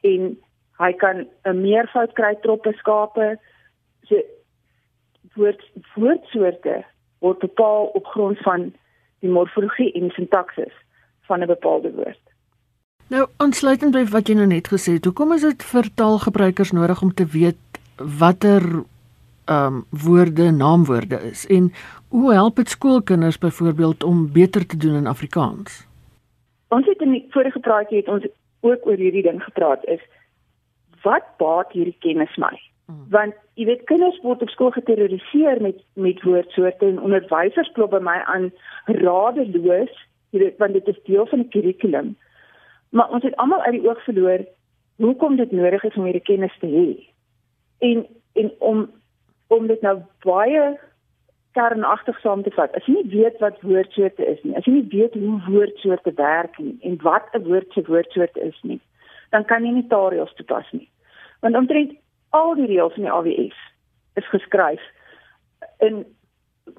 en 0.00 0.36
hy 0.78 0.92
kan 0.92 1.26
'n 1.44 1.60
meervoud 1.60 2.12
kry 2.12 2.34
troppe 2.40 2.72
skape 2.72 3.38
so 4.08 4.22
woord 5.36 5.62
woordsoorte 5.94 6.84
word 7.24 7.38
bepaal 7.38 7.86
op 7.98 8.06
grond 8.06 8.38
van 8.38 8.72
die 9.24 9.30
morfologie 9.30 9.92
en 9.92 10.10
sintaksis 10.10 10.72
van 11.28 11.42
'n 11.42 11.46
bepaalde 11.46 11.92
woord. 11.92 12.20
Nou, 13.06 13.26
aansluitend 13.36 13.92
by 13.92 14.04
wat 14.10 14.28
jy 14.28 14.34
nou 14.34 14.46
net 14.46 14.68
gesê 14.68 14.92
het, 14.98 15.04
hoekom 15.04 15.32
is 15.32 15.44
dit 15.46 15.62
vir 15.62 15.88
taalgebruikers 15.94 16.72
nodig 16.72 17.02
om 17.02 17.14
te 17.14 17.26
weet 17.26 17.80
watter 17.96 18.62
ehm 19.46 19.74
um, 19.74 19.84
woorde 19.90 20.50
naamwoorde 20.50 21.20
is 21.30 21.46
en 21.46 21.72
hoe 22.08 22.32
help 22.32 22.56
dit 22.56 22.68
skoolkinders 22.68 23.38
byvoorbeeld 23.38 24.04
om 24.04 24.32
beter 24.32 24.66
te 24.66 24.76
doen 24.76 24.94
in 24.94 25.06
Afrikaans? 25.06 25.86
Ons 26.68 26.86
het 26.86 27.00
in 27.00 27.10
die 27.10 27.26
vorige 27.30 27.60
praatjie 27.60 27.96
het 27.96 28.08
ons 28.08 28.26
ook 28.60 28.86
oor 28.86 28.96
hierdie 28.96 29.22
ding 29.22 29.42
gepraat 29.42 29.84
is 29.84 30.02
wat 31.02 31.26
baat 31.38 31.72
hierdie 31.72 31.96
kennis 31.98 32.36
my? 32.36 32.54
Hmm. 32.86 33.06
Want 33.10 33.34
jy 33.58 33.66
weet 33.66 33.86
kinders 33.90 34.18
word 34.22 34.42
op 34.42 34.50
skool 34.52 34.70
geterroriseer 34.70 35.62
met 35.62 35.80
met 35.94 36.22
woordsoorte 36.22 36.86
en 36.86 37.00
onderwysers 37.02 37.72
klop 37.74 37.90
by 37.90 38.02
my 38.02 38.20
aan 38.30 38.52
radeloos, 38.86 39.94
jy 40.30 40.44
weet 40.44 40.60
want 40.62 40.78
dit 40.78 40.88
is 40.92 41.02
deel 41.08 41.26
van 41.26 41.42
die 41.42 41.50
kurrikulum. 41.54 42.14
Maar 42.94 43.10
ons 43.10 43.26
het 43.26 43.34
almal 43.42 43.64
uit 43.66 43.80
die 43.80 43.88
oog 43.88 44.04
verloor 44.04 44.46
hoekom 45.02 45.36
dit 45.36 45.50
nodig 45.52 45.84
is 45.84 45.96
om 45.96 46.06
hierdie 46.06 46.28
kennis 46.28 46.54
te 46.60 46.70
hê. 46.70 46.88
En 47.90 48.06
en 48.38 48.52
om 48.58 48.86
om 49.48 49.66
dit 49.66 49.82
nou 49.82 49.98
baie 50.24 50.78
kernagtig 51.56 52.18
saam 52.20 52.42
te 52.42 52.52
vat. 52.54 52.74
As 52.76 52.86
jy 52.86 53.00
nie 53.00 53.12
weet 53.12 53.38
wat 53.40 53.60
woordsoorte 53.64 54.24
is 54.26 54.40
nie, 54.44 54.56
as 54.58 54.66
jy 54.68 54.78
nie 54.78 54.88
weet 54.92 55.14
hoe 55.18 55.38
woordsoorte 55.48 56.12
werk 56.18 56.58
nie 56.62 56.76
en 56.86 56.98
wat 57.02 57.34
'n 57.34 57.46
woord 57.48 57.72
se 57.72 57.82
woordsoort 57.86 58.36
is 58.36 58.58
nie, 58.62 58.80
dan 59.30 59.44
kan 59.44 59.64
jy 59.64 59.72
nie 59.72 59.88
taal 59.88 60.12
toepas 60.36 60.68
nie. 60.72 60.88
Want 61.40 61.56
omtrent 61.56 61.96
al 62.30 62.54
die 62.54 62.66
reëls 62.66 62.96
in 62.96 63.02
die 63.02 63.12
AWS 63.12 63.58
is 64.14 64.28
geskryf 64.28 64.82
in 65.84 66.04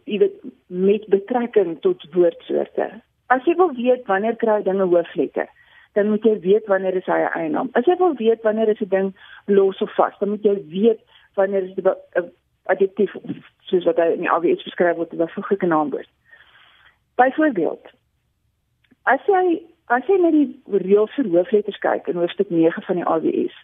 jy 0.03 0.19
weet 0.19 0.41
met 0.67 1.05
betrekking 1.07 1.77
tot 1.81 2.03
woordsoorte. 2.13 2.89
As 3.27 3.45
jy 3.45 3.55
wil 3.59 3.73
weet 3.75 4.07
wanneer 4.07 4.35
kry 4.39 4.61
dinge 4.63 4.87
hoofletter, 4.87 5.47
dan 5.95 6.09
moet 6.09 6.23
jy 6.23 6.35
weet 6.43 6.67
wanneer 6.71 6.95
is 6.95 7.07
hy 7.09 7.19
eienaam. 7.27 7.69
As 7.73 7.87
jy 7.87 7.95
wil 7.99 8.15
weet 8.19 8.43
wanneer 8.43 8.69
is 8.69 8.81
'n 8.81 8.89
ding 8.89 9.15
los 9.45 9.81
of 9.81 9.93
vas, 9.95 10.17
dan 10.19 10.29
moet 10.29 10.43
jy 10.43 10.57
weet 10.67 11.01
wanneer 11.35 11.63
is 11.63 11.75
'n 11.75 12.31
adjektief 12.65 13.15
soos 13.69 13.85
wat 13.85 13.97
hy 13.97 14.11
in 14.13 14.25
die 14.25 14.31
AWS 14.31 14.63
beskryf 14.63 14.95
word, 14.95 15.13
'n 15.13 15.27
voeglike 15.27 15.65
naamwoord. 15.65 16.09
Byvoorbeeld, 17.15 17.85
as 19.03 19.19
jy 19.27 19.63
as 19.87 20.03
jy 20.07 20.17
net 20.19 20.33
die 20.35 20.79
reëls 20.83 21.13
vir 21.15 21.29
hoofletters 21.31 21.79
kyk 21.79 22.07
in 22.07 22.19
hoofstuk 22.19 22.49
9 22.49 22.83
van 22.83 22.95
die 22.95 23.05
AWS, 23.05 23.55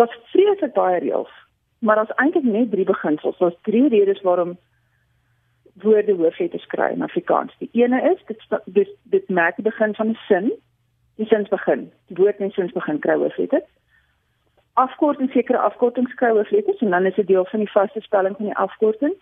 Daar's 0.00 0.18
vreeslik 0.32 0.72
baie 0.72 0.98
reëls, 0.98 1.32
maar 1.78 1.98
daar's 2.00 2.14
eintlik 2.16 2.44
net 2.44 2.70
drie 2.70 2.84
beginsels. 2.88 3.38
Daar's 3.38 3.56
drie 3.68 3.88
redes 3.88 4.20
waarom 4.24 4.56
woorde 5.82 6.14
hoofletters 6.14 6.66
kry 6.66 6.86
in 6.94 7.02
Afrikaans. 7.02 7.52
Die 7.58 7.68
ene 7.72 8.00
is 8.12 8.22
dit 8.26 8.46
dit, 8.64 8.94
dit 9.02 9.28
maak 9.28 9.58
die 9.60 9.64
begin 9.64 9.94
van 9.94 10.08
'n 10.08 10.18
sin. 10.28 10.52
Die 11.16 11.26
sin 11.26 11.46
begin. 11.50 11.92
Die 12.06 12.16
woord 12.16 12.38
en 12.38 12.50
sin 12.50 12.70
begin 12.74 12.98
kry 12.98 13.16
hoofletters. 13.16 13.68
Afkorting 14.72 15.30
sekere 15.30 15.58
afkortings 15.58 16.14
kry 16.14 16.30
hoofletters 16.30 16.80
en 16.80 16.90
dan 16.90 17.06
is 17.06 17.14
dit 17.14 17.26
deel 17.26 17.44
van 17.44 17.58
die 17.58 17.70
vaste 17.70 18.00
spelling 18.00 18.36
van 18.36 18.46
die 18.46 18.56
afkorting. 18.56 19.14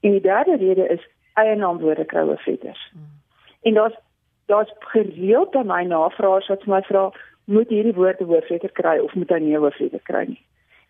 En 0.00 0.10
die 0.10 0.20
derde 0.20 0.56
rede 0.56 0.88
is 0.88 1.08
eie 1.34 1.56
naamwoorde 1.56 2.04
kry 2.04 2.20
hoofletters. 2.20 2.90
Hmm. 2.92 3.20
En 3.62 3.74
daar's 3.74 3.96
daar's 4.46 4.72
gereeld 4.78 5.50
by 5.50 5.62
my 5.64 5.82
navraers 5.82 6.48
wat 6.48 6.66
my 6.66 6.82
vra 6.82 7.12
moet 7.44 7.68
hierdie 7.68 7.94
woord 7.94 8.20
'n 8.20 8.24
hoofletter 8.24 8.72
kry 8.72 8.98
of 8.98 9.14
moet 9.14 9.30
hy 9.30 9.38
nie 9.38 9.56
'n 9.56 9.60
hoofletter 9.60 10.02
kry 10.02 10.24
nie. 10.24 10.42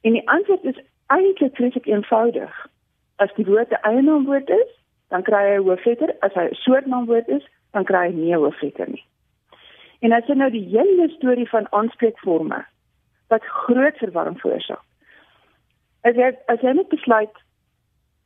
En 0.03 0.13
die 0.13 0.29
antwoord 0.29 0.65
is 0.65 0.79
eintlik 1.07 1.57
vreeslik 1.57 1.87
eenvoudig. 1.87 2.67
As 3.17 3.35
die 3.35 3.47
woord 3.47 3.71
'n 3.71 3.83
eienaamwoord 3.83 4.49
is, 4.51 4.71
dan 5.09 5.23
kry 5.23 5.43
hy 5.49 5.57
'n 5.57 5.67
hoofletter. 5.67 6.15
As 6.21 6.33
hy 6.33 6.45
'n 6.49 6.55
soortnaamwoord 6.55 7.29
is, 7.29 7.45
dan 7.73 7.85
kry 7.85 8.07
hy 8.09 8.13
nie 8.13 8.33
'n 8.33 8.39
hoofletter 8.39 8.89
nie. 8.89 9.05
En 9.99 10.13
as 10.13 10.27
jy 10.27 10.35
nou 10.35 10.51
die 10.51 10.69
hele 10.69 11.09
storie 11.09 11.49
van 11.49 11.67
aanspreekforme 11.71 12.65
wat 13.29 13.45
groot 13.45 13.97
verwarring 13.97 14.41
veroorsaak. 14.41 14.83
As 16.03 16.15
jy 16.15 16.37
as 16.47 16.61
jy 16.61 16.73
net 16.73 16.89
besluit 16.89 17.37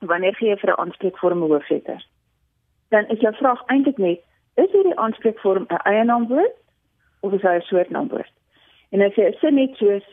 wanneer 0.00 0.34
gee 0.34 0.48
jy 0.48 0.56
vir 0.56 0.70
'n 0.70 0.80
aanspreekvorm 0.80 1.42
'n 1.42 1.50
hoofletter? 1.50 2.06
Dan 2.90 3.06
is 3.08 3.20
jou 3.20 3.34
vraag 3.34 3.62
eintlik 3.66 3.98
net, 3.98 4.20
is 4.54 4.70
hierdie 4.72 4.96
aanspreekvorm 4.96 5.66
'n 5.68 5.82
eienaamwoord 5.84 6.56
of 7.20 7.32
is 7.32 7.42
hy 7.42 7.56
'n 7.56 7.60
soort 7.60 7.90
naamwoord? 7.90 8.32
En 8.90 9.00
as 9.02 9.14
jy 9.14 9.28
'n 9.28 9.38
sin 9.40 9.54
net 9.54 9.76
soos 9.76 10.06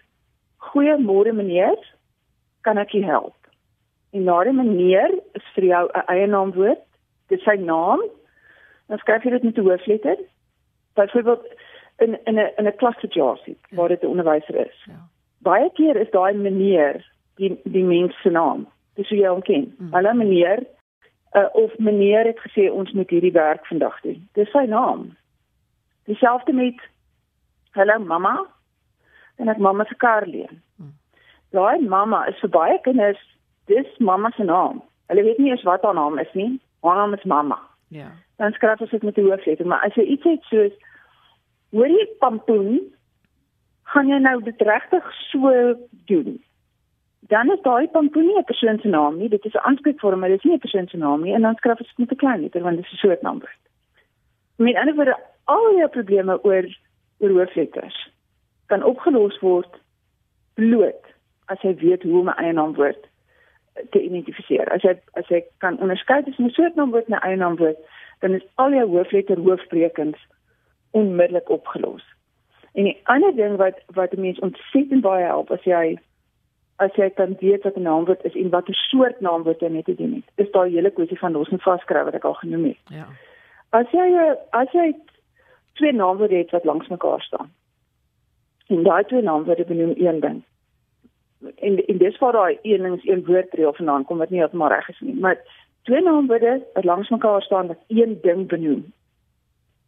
goeiemôre 0.58 1.34
meneer, 1.34 1.78
kan 2.62 2.78
ek 2.78 2.92
jou 2.92 3.04
help. 3.04 3.36
En 4.12 4.26
daardie 4.26 4.54
meneer 4.54 5.12
is 5.34 5.46
vir 5.56 5.64
jou 5.64 5.90
'n 5.94 6.06
eie 6.08 6.28
naamwoord. 6.28 6.84
Dit 7.28 7.40
is 7.40 7.44
sy 7.44 7.56
naam. 7.56 8.02
Dan 8.88 8.98
skryf 8.98 9.24
jy 9.24 9.32
dit 9.32 9.44
met 9.44 9.58
'n 9.58 9.62
hoofletter. 9.62 10.18
Byvoorbeeld 10.96 11.46
in 11.98 12.20
in 12.26 12.36
'n 12.36 12.52
in 12.58 12.68
'n 12.68 12.76
klassituasie 12.76 13.58
waar 13.72 13.88
dit 13.88 14.04
'n 14.04 14.08
onderwyser 14.14 14.56
is. 14.56 14.84
Ja. 14.86 15.00
Baie 15.40 15.70
keer 15.74 15.96
is 15.96 16.10
daai 16.10 16.34
meneer 16.34 17.06
die 17.36 17.60
die 17.64 17.84
mens 17.84 18.22
se 18.22 18.30
naam. 18.30 18.68
Dis 18.96 19.10
hoe 19.10 19.18
jy 19.18 19.28
hom 19.28 19.42
ken. 19.42 19.76
Mm. 19.78 19.92
Hallo 19.92 20.14
meneer, 20.14 20.64
uh, 21.36 21.46
of 21.52 21.78
meneer 21.78 22.26
het 22.26 22.40
gesê 22.40 22.72
ons 22.72 22.92
moet 22.92 23.10
hierdie 23.10 23.32
werk 23.32 23.66
vandag 23.66 24.02
doen. 24.02 24.28
Dis 24.34 24.52
sy 24.52 24.66
naam. 24.66 25.16
Dieselfde 26.06 26.54
met 26.54 26.80
hallo 27.76 28.00
mamma 28.00 28.36
en 29.38 29.50
ek 29.52 29.58
mamma 29.58 29.86
se 29.86 29.96
kar 29.96 30.28
leen. 30.28 30.62
Hmm. 30.78 30.94
Daai 31.56 31.80
mamma 31.82 32.26
is 32.32 32.40
vir 32.42 32.50
baie 32.50 32.80
kinders 32.88 33.22
dis 33.72 34.00
mamma 34.00 34.32
se 34.36 34.44
naam. 34.44 34.82
Hulle 35.10 35.24
weet 35.24 35.38
nie 35.38 35.52
eens 35.52 35.64
wat 35.64 35.84
haar 35.84 35.94
naam 35.94 36.20
is 36.20 36.34
nie. 36.34 36.60
Haar 36.82 36.96
naam 37.02 37.14
is 37.14 37.24
mamma. 37.24 37.60
Ja. 37.88 38.10
Dan 38.38 38.52
skryf 38.52 38.82
ons 38.82 38.92
dit 38.92 39.04
met 39.04 39.16
die 39.16 39.24
hoofletter, 39.24 39.68
maar 39.68 39.86
as 39.86 39.96
jy 39.96 40.04
iets 40.16 40.24
het 40.24 40.44
soos 40.50 40.74
hoor 41.76 41.92
jy 41.92 42.06
pampoen, 42.20 42.82
gaan 43.94 44.10
jy 44.10 44.20
nou 44.24 44.40
dit 44.44 44.62
regtig 44.62 45.08
so 45.30 45.52
doen. 46.10 46.36
dan 47.28 47.52
is 47.52 47.62
daai 47.62 47.88
pampoen 47.88 48.26
nie 48.26 48.38
'n 48.38 48.50
persoon 48.52 48.80
se 48.80 48.88
naam 48.88 49.18
nie, 49.18 49.30
dit 49.30 49.46
is 49.46 49.54
'n 49.54 49.66
aanspreekvorm, 49.68 50.20
maar 50.20 50.30
dit 50.30 50.38
is 50.38 50.44
nie 50.44 50.56
'n 50.56 50.66
persoon 50.66 50.88
se 50.88 50.98
naam 50.98 51.22
nie 51.22 51.34
en 51.34 51.42
dan 51.42 51.56
skryf 51.56 51.78
dit 51.78 51.98
met 51.98 52.12
'n 52.12 52.16
klein 52.16 52.42
letter 52.42 52.62
want 52.62 52.76
dit 52.76 52.86
is 52.86 52.92
'n 52.92 52.96
soort 52.96 53.22
naamwoord. 53.22 53.62
Met 54.56 54.76
ander 54.76 54.96
woorde, 54.96 55.18
al 55.44 55.76
jou 55.78 55.90
probleme 55.90 56.44
oor 56.44 56.66
oor 57.18 57.30
hoofletters 57.30 57.98
kan 58.66 58.84
opgelos 58.84 59.40
word 59.40 59.82
bloot 60.54 61.12
as 61.52 61.62
jy 61.62 61.76
weet 61.82 62.04
hoe 62.04 62.20
om 62.20 62.30
'n 62.30 62.40
eie 62.42 62.54
naamwoord 62.54 63.08
te 63.92 64.02
identifiseer. 64.02 64.72
As 64.72 64.82
jy 64.82 64.96
as 65.14 65.28
jy 65.28 65.44
kan 65.58 65.80
onderskei 65.80 66.24
tussen 66.24 66.46
'n 66.46 66.58
soort 66.58 66.76
naamwoord 66.76 67.08
en 67.08 67.16
'n 67.16 67.28
eie 67.28 67.38
naamwoord, 67.38 67.78
dan 68.20 68.34
is 68.34 68.46
al 68.56 68.72
jou 68.72 68.88
hoofletter 68.90 69.40
hoofsprekings 69.40 70.20
onmiddellik 70.92 71.50
opgelos. 71.50 72.04
En 72.74 72.84
die 72.84 73.00
ander 73.04 73.36
ding 73.36 73.56
wat 73.56 73.80
wat 73.88 74.16
mense 74.16 74.42
ontsettend 74.42 75.02
baie 75.02 75.26
help 75.26 75.52
as 75.52 75.64
jy 75.64 75.98
as 76.76 76.96
jy 76.96 77.10
kan 77.10 77.36
weet 77.40 77.64
wat 77.64 77.76
'n 77.76 77.82
naamwoord 77.82 78.24
is 78.24 78.36
en 78.36 78.50
watter 78.50 78.76
soort 78.76 79.20
naamwoord 79.20 79.60
jy 79.60 79.68
net 79.68 79.86
te 79.86 79.96
doen 79.96 80.14
het. 80.14 80.46
Is 80.46 80.52
daai 80.52 80.72
hele 80.72 80.92
kwessie 80.92 81.20
van 81.20 81.32
los 81.32 81.50
en 81.50 81.60
vaskry 81.60 82.04
wat 82.04 82.14
ek 82.14 82.26
al 82.26 82.34
genoem 82.34 82.64
het. 82.64 82.78
Ja. 82.90 83.08
As 83.70 83.92
jy 83.92 84.36
as 84.50 84.72
jy 84.72 84.96
twee 85.76 85.94
naamwoorde 85.94 86.36
het 86.36 86.52
wat 86.52 86.64
langs 86.64 86.88
mekaar 86.88 87.22
staan. 87.22 87.54
En 88.68 88.84
daai 88.84 89.04
twee 89.04 89.22
naamwoorde 89.22 89.66
benoem 89.66 89.94
een 89.96 90.20
ding. 90.20 90.44
En 91.56 91.86
en 91.86 91.98
dis 91.98 92.18
waar 92.18 92.32
daai 92.32 92.58
een 92.62 92.82
ding 92.82 92.98
is 92.98 93.10
een 93.10 93.26
woordreel 93.26 93.74
vandaan 93.74 94.06
kom 94.06 94.18
wat 94.18 94.30
nie 94.30 94.40
heeltemal 94.40 94.68
reg 94.68 94.90
is 94.90 95.00
nie, 95.00 95.16
maar 95.20 95.38
twee 95.82 96.02
naamwoorde 96.02 96.64
wat 96.74 96.84
langs 96.84 97.10
mekaar 97.10 97.42
staan 97.42 97.68
wat 97.68 97.84
een 97.88 98.18
ding 98.22 98.48
benoem. 98.48 98.94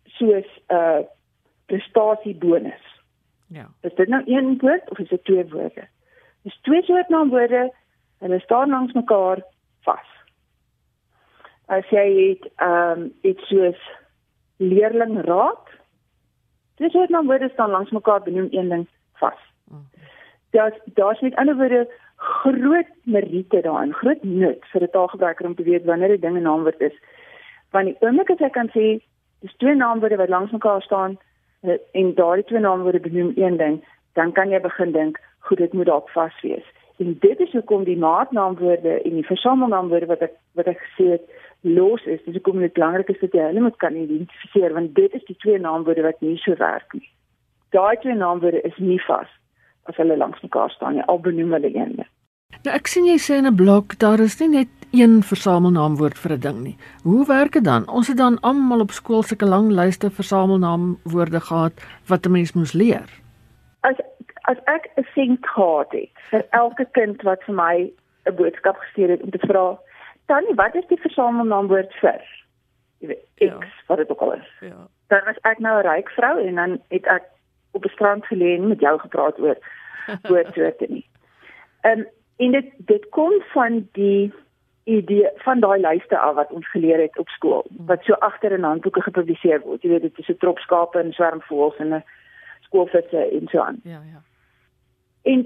Soos 0.05 0.49
'n 0.67 0.73
uh, 0.73 0.99
prestasiebonus. 1.65 2.85
Ja. 3.47 3.69
Is 3.81 3.95
dit 3.95 4.07
nou 4.07 4.23
een 4.25 4.57
woord 4.57 4.89
of 4.89 4.99
is 4.99 5.09
dit 5.09 5.23
twee 5.23 5.49
woorde? 5.49 5.87
Dis 6.41 6.59
twee 6.61 6.83
soort 6.83 7.09
naamwoorde. 7.09 7.73
Hulle 8.17 8.39
staan 8.39 8.69
langs 8.69 8.93
mekaar 8.93 9.43
vas. 9.81 10.07
As 11.65 11.89
jy 11.89 12.07
het 12.29 12.51
ehm 12.55 13.01
um, 13.01 13.13
iets 13.21 13.47
soos 13.47 13.81
leerlingraad, 14.57 15.76
dis 16.77 16.91
soort 16.91 17.09
naamwoorde 17.09 17.49
staan 17.53 17.69
langs 17.69 17.91
mekaar 17.91 18.21
benoem 18.21 18.47
een 18.51 18.69
ding 18.69 18.87
vas. 19.13 19.39
Daar's 20.49 20.77
daar's 20.85 21.21
met 21.21 21.35
ander 21.35 21.55
woorde 21.55 21.87
groot 22.15 22.87
meriete 23.03 23.61
daarin, 23.61 23.93
groot 23.93 24.23
nut 24.23 24.65
vir 24.71 24.81
'n 24.81 24.89
taalgebruiker 24.91 25.45
om 25.45 25.55
te 25.55 25.63
weet 25.63 25.85
wanneer 25.85 26.11
'n 26.11 26.19
ding 26.19 26.37
'n 26.37 26.41
naamwoord 26.41 26.81
is. 26.81 26.97
Want 27.71 27.85
die 27.85 27.97
oomblik 27.99 28.29
as 28.29 28.39
jy 28.39 28.49
kan 28.49 28.69
sê 28.69 29.01
dis 29.39 29.57
twee 29.57 29.75
naamwoorde 29.75 30.15
wat 30.15 30.29
langs 30.29 30.51
mekaar 30.51 30.81
staan 30.81 31.17
en 31.91 32.13
daardie 32.15 32.45
twee 32.45 32.59
naamwoorde 32.59 32.99
benoem 32.99 33.31
een 33.35 33.57
ding, 33.57 33.85
dan 34.13 34.31
kan 34.31 34.49
jy 34.49 34.61
begin 34.61 34.91
dink 34.91 35.19
goed 35.39 35.57
dit 35.57 35.73
moet 35.73 35.85
dalk 35.85 36.09
vas 36.09 36.41
wees. 36.41 36.65
En 36.97 37.17
dit 37.19 37.39
is 37.39 37.51
hoekom 37.51 37.83
die 37.83 37.97
maatnaamwoorde 37.97 39.01
en 39.01 39.13
die 39.19 39.25
versamelnaamwoorde 39.25 40.09
wat 40.09 40.21
ek 40.25 40.33
wat 40.57 40.69
ek 40.71 40.79
gesê 40.81 41.09
het 41.11 41.25
los 41.61 42.05
is. 42.05 42.23
Dis 42.25 42.33
hoekom 42.39 42.59
dit 42.59 42.73
belangrik 42.73 43.09
is 43.13 43.19
dat 43.21 43.35
jy 43.37 43.43
hulle 43.49 43.61
moet 43.61 43.77
kan 43.83 43.95
identifiseer 43.95 44.73
want 44.73 44.95
dit 44.95 45.13
is 45.13 45.25
die 45.29 45.37
twee 45.43 45.59
naamwoorde 45.61 46.05
wat 46.07 46.21
nie 46.25 46.37
so 46.41 46.57
werk 46.57 46.93
nie. 46.97 47.05
Daai 47.75 47.97
twee 48.01 48.15
naamwoorde 48.17 48.61
is 48.61 48.77
nie 48.77 49.01
vas 49.05 49.29
as 49.87 49.99
hulle 50.01 50.17
langs 50.17 50.41
mekaar 50.41 50.73
staan 50.73 50.97
nie. 50.97 51.05
Al 51.05 51.21
benoem 51.21 51.53
hulle 51.53 51.71
een. 51.75 51.93
Nou 52.65 52.73
ek 52.73 52.89
sien 52.89 53.05
jy 53.05 53.19
sê 53.21 53.37
in 53.37 53.47
'n 53.47 53.55
blok 53.55 53.99
daar 53.99 54.19
is 54.19 54.39
nie 54.39 54.49
net 54.49 54.73
een 54.91 55.21
versamelnaamwoord 55.23 56.17
vir 56.17 56.31
'n 56.33 56.39
ding 56.39 56.59
nie. 56.63 56.77
Hoe 57.03 57.25
werk 57.25 57.51
dit 57.53 57.63
dan? 57.63 57.87
Ons 57.87 58.07
het 58.07 58.17
dan 58.17 58.39
almal 58.39 58.79
op 58.79 58.91
skool 58.91 59.23
sulke 59.23 59.45
lang 59.45 59.69
lyste 59.71 60.09
versamelnaamwoorde 60.09 61.39
gehad 61.39 61.73
wat 62.07 62.25
'n 62.25 62.31
mens 62.31 62.53
moes 62.53 62.73
leer. 62.73 63.07
As 63.81 63.95
as 64.47 64.57
ek 64.65 64.89
'n 64.95 65.07
sent 65.13 65.47
gehad 65.47 65.91
het 65.91 66.15
vir 66.31 66.43
elke 66.49 66.85
kind 66.91 67.21
wat 67.21 67.43
vir 67.43 67.55
my 67.55 67.91
'n 68.25 68.35
boodskap 68.35 68.77
gestuur 68.77 69.09
het 69.09 69.21
om 69.21 69.29
te 69.31 69.47
vra, 69.47 69.79
"Tannie, 70.25 70.55
wat 70.55 70.75
is 70.75 70.87
die 70.87 71.01
versamelnaamwoord 71.01 71.93
vir?" 71.93 72.21
Jy 72.99 73.07
weet, 73.07 73.23
X, 73.35 73.67
ja. 73.67 73.85
wat 73.87 73.97
dit 73.97 74.09
ook 74.09 74.21
al 74.21 74.33
is. 74.33 74.51
Ja. 74.59 74.87
Dan 75.07 75.21
was 75.25 75.39
ek 75.41 75.59
nou 75.59 75.79
'n 75.79 75.87
ryk 75.87 76.09
vrou 76.09 76.47
en 76.47 76.55
dan 76.55 76.81
het 76.89 77.05
ek 77.05 77.23
op 77.71 77.85
'n 77.85 77.89
strand 77.89 78.25
gelê 78.25 78.55
en 78.55 78.67
met 78.67 78.79
jou 78.79 78.99
gepraat 78.99 79.39
oor 79.39 79.57
woordsoorte 80.29 80.85
nie. 80.89 81.05
Ehm 81.81 82.03
en 82.37 82.51
dit 82.51 82.71
dit 82.77 83.09
kom 83.09 83.41
van 83.53 83.87
die 83.91 84.33
idee 84.83 85.29
van 85.35 85.59
daai 85.59 85.79
lyste 85.79 86.17
af 86.17 86.35
wat 86.35 86.51
ons 86.51 86.69
geleer 86.69 87.01
het 87.01 87.17
op 87.17 87.29
skool 87.29 87.65
wat 87.89 88.03
so 88.03 88.13
agter 88.13 88.51
in 88.51 88.63
handboeke 88.63 89.01
gepubliseer 89.01 89.59
word. 89.61 89.81
Jy 89.81 89.89
weet 89.89 90.01
dit 90.01 90.19
is 90.19 90.27
'n 90.27 90.37
tropskape 90.37 90.99
en 90.99 91.13
swermvoëls 91.13 91.77
en 91.77 91.93
'n 91.93 92.03
skoolvisse 92.61 93.29
en 93.31 93.47
so 93.47 93.59
aan. 93.59 93.79
Ja, 93.83 94.01
ja. 94.11 94.21
En 95.27 95.43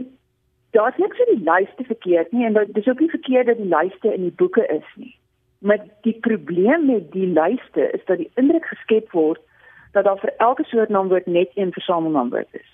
daar's 0.75 0.97
niks 0.97 1.19
in 1.25 1.35
die 1.35 1.51
lyste 1.51 1.83
verkeerd 1.83 2.31
nie 2.31 2.45
en 2.45 2.53
dit 2.53 2.77
is 2.77 2.87
ook 2.87 2.99
nie 2.99 3.09
verkeerd 3.09 3.49
dat 3.51 3.57
die 3.57 3.71
lyste 3.75 4.13
in 4.13 4.27
die 4.27 4.37
boeke 4.41 4.65
is 4.67 4.87
nie. 4.95 5.15
Maar 5.57 5.79
die 6.01 6.17
probleem 6.27 6.85
met 6.85 7.11
die 7.11 7.27
lyste 7.27 7.89
is 7.91 8.05
dat 8.05 8.17
die 8.17 8.31
indruk 8.35 8.65
geskep 8.65 9.11
word 9.11 9.41
dat 9.91 10.07
daar 10.07 10.19
vir 10.19 10.33
elke 10.37 10.63
soort 10.63 10.89
naamwoord 10.89 11.25
net 11.25 11.51
een 11.55 11.71
versamelnaamwoord 11.71 12.47
is. 12.51 12.69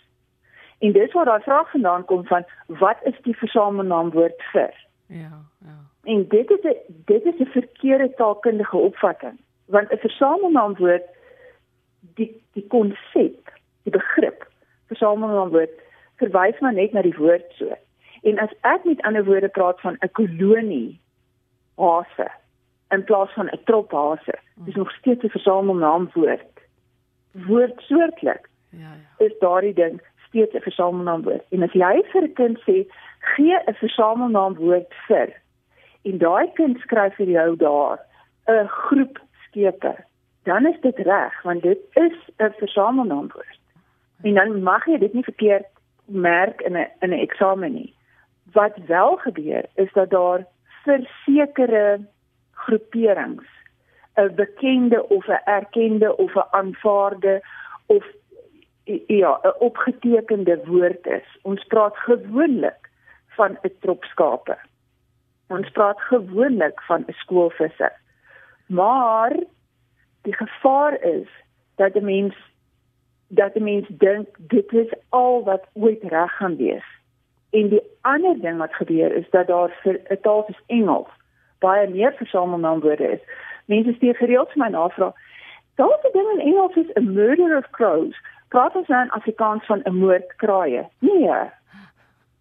En 0.80 0.91
dis 0.93 1.13
waar 1.13 1.26
daai 1.26 1.41
vraag 1.41 1.72
vandaan 1.72 2.06
kom 2.06 2.26
van 2.26 2.46
wat 2.67 2.98
is 3.04 3.17
die 3.22 3.38
versamelnaamwoord 3.38 4.43
vir? 4.52 4.74
Ja, 5.08 5.41
ja. 5.65 5.78
En 6.04 6.28
dit 6.28 6.50
is 6.50 6.63
'n 6.63 6.76
dit 7.06 7.26
is 7.26 7.39
'n 7.39 7.52
verkeerde 7.52 8.13
taalkundige 8.15 8.78
opvatting 8.78 9.39
want 9.65 9.91
'n 9.91 9.98
versamelnaamwoord 9.98 11.04
die 12.00 12.41
die 12.54 12.67
konsep, 12.67 13.52
die 13.84 13.91
begrip 13.91 14.48
versamelnaamwoord 14.86 15.87
verwys 16.21 16.60
maar 16.60 16.73
net 16.73 16.93
na 16.93 17.01
die 17.01 17.15
woord 17.17 17.53
so. 17.58 17.75
En 18.21 18.39
as 18.39 18.53
ek 18.62 18.84
met 18.84 19.01
ander 19.01 19.25
woorde 19.25 19.49
praat 19.49 19.82
van 19.82 19.97
'n 20.01 20.12
kolonie 20.12 20.99
hase 21.77 22.27
in 22.89 23.03
plaas 23.03 23.32
van 23.34 23.49
'n 23.49 23.63
trop 23.63 23.91
hase, 23.91 24.36
dis 24.56 24.75
nog 24.75 24.91
steeds 24.91 25.23
'n 25.23 25.30
versamelnaamwoord. 25.30 26.53
Woordsoortlik. 27.32 28.49
Ja 28.69 28.80
ja. 28.80 29.25
Is 29.25 29.39
daardie 29.39 29.73
ding 29.73 30.01
steeds 30.27 30.56
'n 30.56 30.62
versamelnaamwoord. 30.62 31.45
En 31.49 31.63
as 31.63 31.73
jy 31.73 32.03
vir 32.12 32.23
'n 32.23 32.34
kind 32.34 32.58
sê 32.60 32.86
gee 33.19 33.58
'n 33.65 33.73
versamelnaamwoord 33.73 34.93
vir 35.08 35.30
en 36.01 36.17
daai 36.17 36.51
kind 36.53 36.80
skryf 36.80 37.15
vir 37.15 37.30
jou 37.30 37.56
daar 37.56 37.99
'n 38.47 38.67
groep 38.67 39.19
skepe, 39.47 39.95
dan 40.43 40.65
is 40.65 40.80
dit 40.82 40.97
reg 40.97 41.41
want 41.43 41.62
dit 41.62 41.80
is 41.93 42.17
'n 42.38 42.53
versamelnaamwoord. 42.58 43.60
En 44.21 44.34
dan 44.34 44.63
mag 44.63 44.86
jy 44.86 44.97
dit 44.97 45.13
nie 45.13 45.23
verkeerd 45.23 45.67
merk 46.08 46.62
in 46.62 46.78
'n 46.78 46.88
in 47.00 47.10
'n 47.10 47.20
eksamen 47.20 47.74
nie. 47.74 47.96
Wat 48.52 48.78
wel 48.88 49.15
gebeur 49.15 49.65
is 49.76 49.91
dat 49.93 50.10
daar 50.10 50.46
vir 50.84 51.10
sekere 51.26 52.00
groeperings 52.52 53.48
'n 54.15 54.36
bekende 54.36 55.10
of 55.10 55.28
'n 55.28 55.41
erkende 55.46 56.17
of 56.17 56.36
'n 56.36 56.48
aanvaarde 56.52 57.41
of 57.86 58.06
ja, 59.08 59.39
'n 59.43 59.54
opgetekende 59.60 60.62
woord 60.65 61.06
is. 61.06 61.38
Ons 61.41 61.63
praat 61.63 61.98
gewoonlik 61.98 62.89
van 63.28 63.58
'n 63.62 63.72
trop 63.80 64.04
skape. 64.04 64.58
Ons 65.48 65.70
praat 65.70 66.02
gewoonlik 66.02 66.82
van 66.82 67.04
'n 67.08 67.13
skoolvisser. 67.13 67.93
Maar 68.67 69.36
die 70.22 70.36
gevaar 70.36 71.02
is 71.02 71.28
dat 71.76 71.96
'n 71.96 72.06
mens 72.06 72.36
dat 73.28 73.56
'n 73.56 73.63
mens 73.63 73.88
dink 73.90 74.28
dit 74.38 74.74
is 74.74 74.94
al 75.10 75.44
wat 75.44 75.63
ooit 75.74 76.04
reg 76.04 76.38
gaan 76.38 76.56
wees. 76.56 76.86
En 77.50 77.70
die 77.70 77.82
ander 78.02 78.40
ding 78.40 78.58
wat 78.58 78.74
gebeur 78.74 79.12
is 79.12 79.30
dat 79.30 79.48
daar 79.48 79.72
vir 79.84 80.00
'n 80.10 80.22
taal 80.22 80.44
soos 80.48 80.62
Engels 80.68 81.10
baie 81.60 81.90
meer 81.90 82.13
versamelnaamwoorde 82.13 83.12
is. 83.12 83.20
Mense 83.66 83.94
stuur 83.94 84.16
gereeld 84.16 84.52
vir 84.52 84.63
my 84.63 84.70
navraag. 84.70 85.13
Daar's 85.76 86.04
'n 86.04 86.12
ding 86.12 86.30
in 86.34 86.46
Engels 86.52 86.76
is 86.76 86.96
a 86.98 87.02
murder 87.02 87.58
of 87.58 87.70
crows. 87.70 88.16
Praat 88.48 88.76
ons 88.76 88.88
nou 88.88 89.04
in 89.04 89.12
Afrikaans 89.12 89.66
van 89.66 89.82
'n 89.84 89.96
moord 89.96 90.36
kraaie? 90.36 90.88
Nee. 91.00 91.32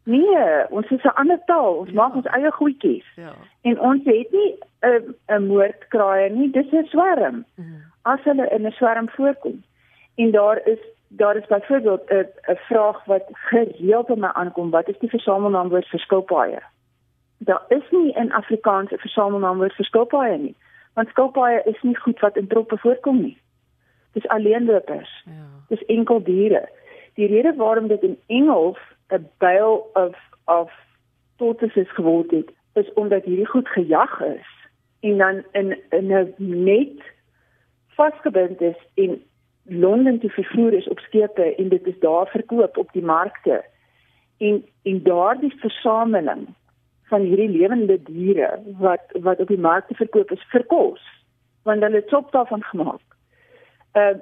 Nee, 0.03 0.69
ons 0.69 0.91
is 0.91 1.03
'n 1.03 1.15
ander 1.15 1.41
taal. 1.45 1.75
Ons 1.75 1.89
ja. 1.89 1.95
maak 1.95 2.15
ons 2.15 2.27
eie 2.27 2.51
goedjies. 2.51 3.07
Ja. 3.17 3.33
En 3.61 3.81
ons 3.81 4.05
het 4.05 4.31
nie 4.31 4.59
'n 4.81 5.15
'n 5.27 5.47
moord 5.47 5.89
kraaie 5.89 6.31
nie, 6.31 6.51
dis 6.51 6.73
'n 6.73 6.85
swerm. 6.85 7.45
Mm. 7.55 7.83
As 8.03 8.21
hulle 8.23 8.49
in 8.49 8.67
'n 8.67 8.71
swerm 8.71 9.09
voorkom. 9.09 9.63
En 10.17 10.31
daar 10.31 10.67
is 10.67 10.79
daar 11.09 11.37
is 11.37 11.47
byvoorbeeld 11.47 12.11
'n 12.11 12.27
'n 12.53 12.57
vraag 12.57 13.05
wat 13.05 13.25
gereeld 13.31 14.11
op 14.11 14.19
my 14.19 14.27
aankom, 14.33 14.71
wat 14.71 14.89
is 14.89 14.99
die 14.99 15.09
versamelnaamwoord 15.09 15.89
vir 15.89 16.01
skilpaaie? 16.01 16.63
Daar 17.39 17.65
is 17.69 17.91
nie 17.91 18.13
in 18.13 18.33
Afrikaans 18.33 18.91
'n 18.91 18.99
versamelnaamwoord 18.99 19.75
vir 19.75 19.85
skilpaaie 19.85 20.39
nie, 20.39 20.55
want 20.95 21.09
skilpaaie 21.09 21.63
is 21.65 21.83
nie 21.83 21.97
goed 21.97 22.21
wat 22.21 22.37
in 22.37 22.47
troppe 22.47 22.79
voorkom 22.79 23.21
nie. 23.21 23.39
Dis 24.13 24.29
alleenlopers. 24.29 25.23
Ja. 25.25 25.33
Dis 25.69 25.85
enkel 25.85 26.23
diere. 26.23 26.69
Die 27.15 27.27
rede 27.27 27.55
waarom 27.57 27.87
dit 27.87 28.03
in 28.03 28.19
Engels 28.27 28.79
'n 29.09 29.29
bale 29.39 29.83
of 29.93 30.17
of 30.45 30.73
tortoises 31.37 31.91
geword 31.93 32.31
het, 32.31 32.51
is 32.73 32.93
omdat 32.93 33.25
hierdie 33.25 33.47
goed 33.47 33.69
gejag 33.69 34.21
is 34.21 34.57
en 35.01 35.19
dan 35.19 35.45
in 35.53 35.79
in 35.91 36.13
'n 36.13 36.35
net 36.39 37.03
vasgebind 37.87 38.61
is 38.61 38.77
en 38.95 39.23
Londen 39.69 40.19
toe 40.19 40.31
vervoer 40.31 40.73
is 40.73 40.89
op 40.89 40.99
skepe 40.99 41.55
en 41.55 41.69
dit 41.69 41.87
is 41.87 41.99
daar 41.99 42.27
verkoop 42.27 42.77
op 42.77 42.93
die 42.93 43.03
markte. 43.03 43.65
En 44.39 44.65
en 44.83 45.03
daardie 45.03 45.55
versameling 45.59 46.47
van 47.03 47.21
hierdie 47.21 47.49
lewende 47.49 48.03
diere 48.03 48.63
wat 48.79 49.03
wat 49.13 49.41
op 49.41 49.49
die 49.49 49.59
mark 49.59 49.87
te 49.87 49.95
verkoop 49.95 50.31
is 50.31 50.49
vir 50.51 50.65
kos 50.67 51.03
want 51.67 51.83
hulle 51.83 52.01
het 52.01 52.09
sop 52.09 52.33
daarvan 52.33 52.63
gemaak. 52.63 53.03
Uh 53.93 54.15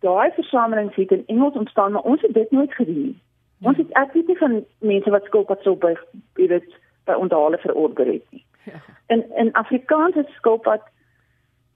daai 0.00 0.30
versamelings 0.32 0.94
het 0.94 1.10
in 1.10 1.26
Engels 1.26 1.54
ontstaan, 1.54 1.92
maar 1.92 2.02
ons 2.02 2.22
het 2.22 2.34
dit 2.34 2.50
nooit 2.50 2.74
gedoen 2.74 3.02
nie. 3.02 3.18
Ons 3.60 3.76
het 3.76 3.90
ek 4.00 4.12
weet 4.12 4.26
nie 4.26 4.38
van 4.38 4.64
mense 4.78 5.10
wat 5.10 5.26
skilpad 5.28 5.60
sop 5.62 5.82
by 5.84 5.92
dit 6.34 6.76
by 7.04 7.12
onthale 7.12 7.58
verorder 7.58 8.06
het 8.06 8.24
nie. 8.30 8.44
Ja. 8.64 8.80
In 9.06 9.24
in 9.36 9.52
Afrikaans 9.52 10.16
is 10.16 10.34
skilpad 10.38 10.82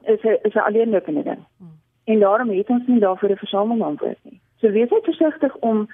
is 0.02 0.22
'n 0.22 0.38
is 0.42 0.54
'n 0.54 0.66
alleenlopende 0.68 1.22
ding. 1.22 1.44
Hmm. 1.58 1.76
En 2.04 2.20
daarom 2.20 2.50
het 2.50 2.68
ons 2.68 2.86
nie 2.86 3.00
daarvoor 3.00 3.30
'n 3.30 3.36
versamelnaam 3.36 3.98
vir 3.98 4.16
nie. 4.22 4.40
So 4.60 4.70
wees 4.70 4.90
net 4.90 5.04
versigtig 5.04 5.56
om 5.56 5.88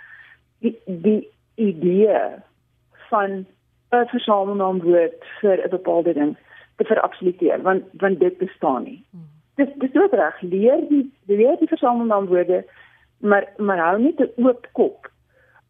die 0.58 0.78
die 0.84 1.28
idee 1.54 2.20
van 3.08 3.46
'n 3.90 4.06
versamelnaam 4.06 4.80
woord 4.80 5.24
vir 5.40 5.64
'n 5.64 5.70
bepaalde 5.70 6.12
ding 6.12 6.36
te 6.76 6.84
verabsoluteer 6.84 7.62
want 7.62 7.84
want 7.92 8.20
dit 8.20 8.38
bestaan 8.38 8.82
nie. 8.82 9.04
Hmm. 9.10 9.28
Dis 9.54 9.68
dis 9.74 10.02
ook 10.02 10.12
reg 10.12 10.40
leer 10.40 10.88
die 10.88 11.12
leer 11.26 11.56
die 11.58 11.68
versamelnaamwoorde 11.68 12.64
maar 13.18 13.52
maar 13.56 13.78
hou 13.78 14.00
net 14.02 14.20
'n 14.20 14.46
oop 14.46 14.66
kop 14.72 15.10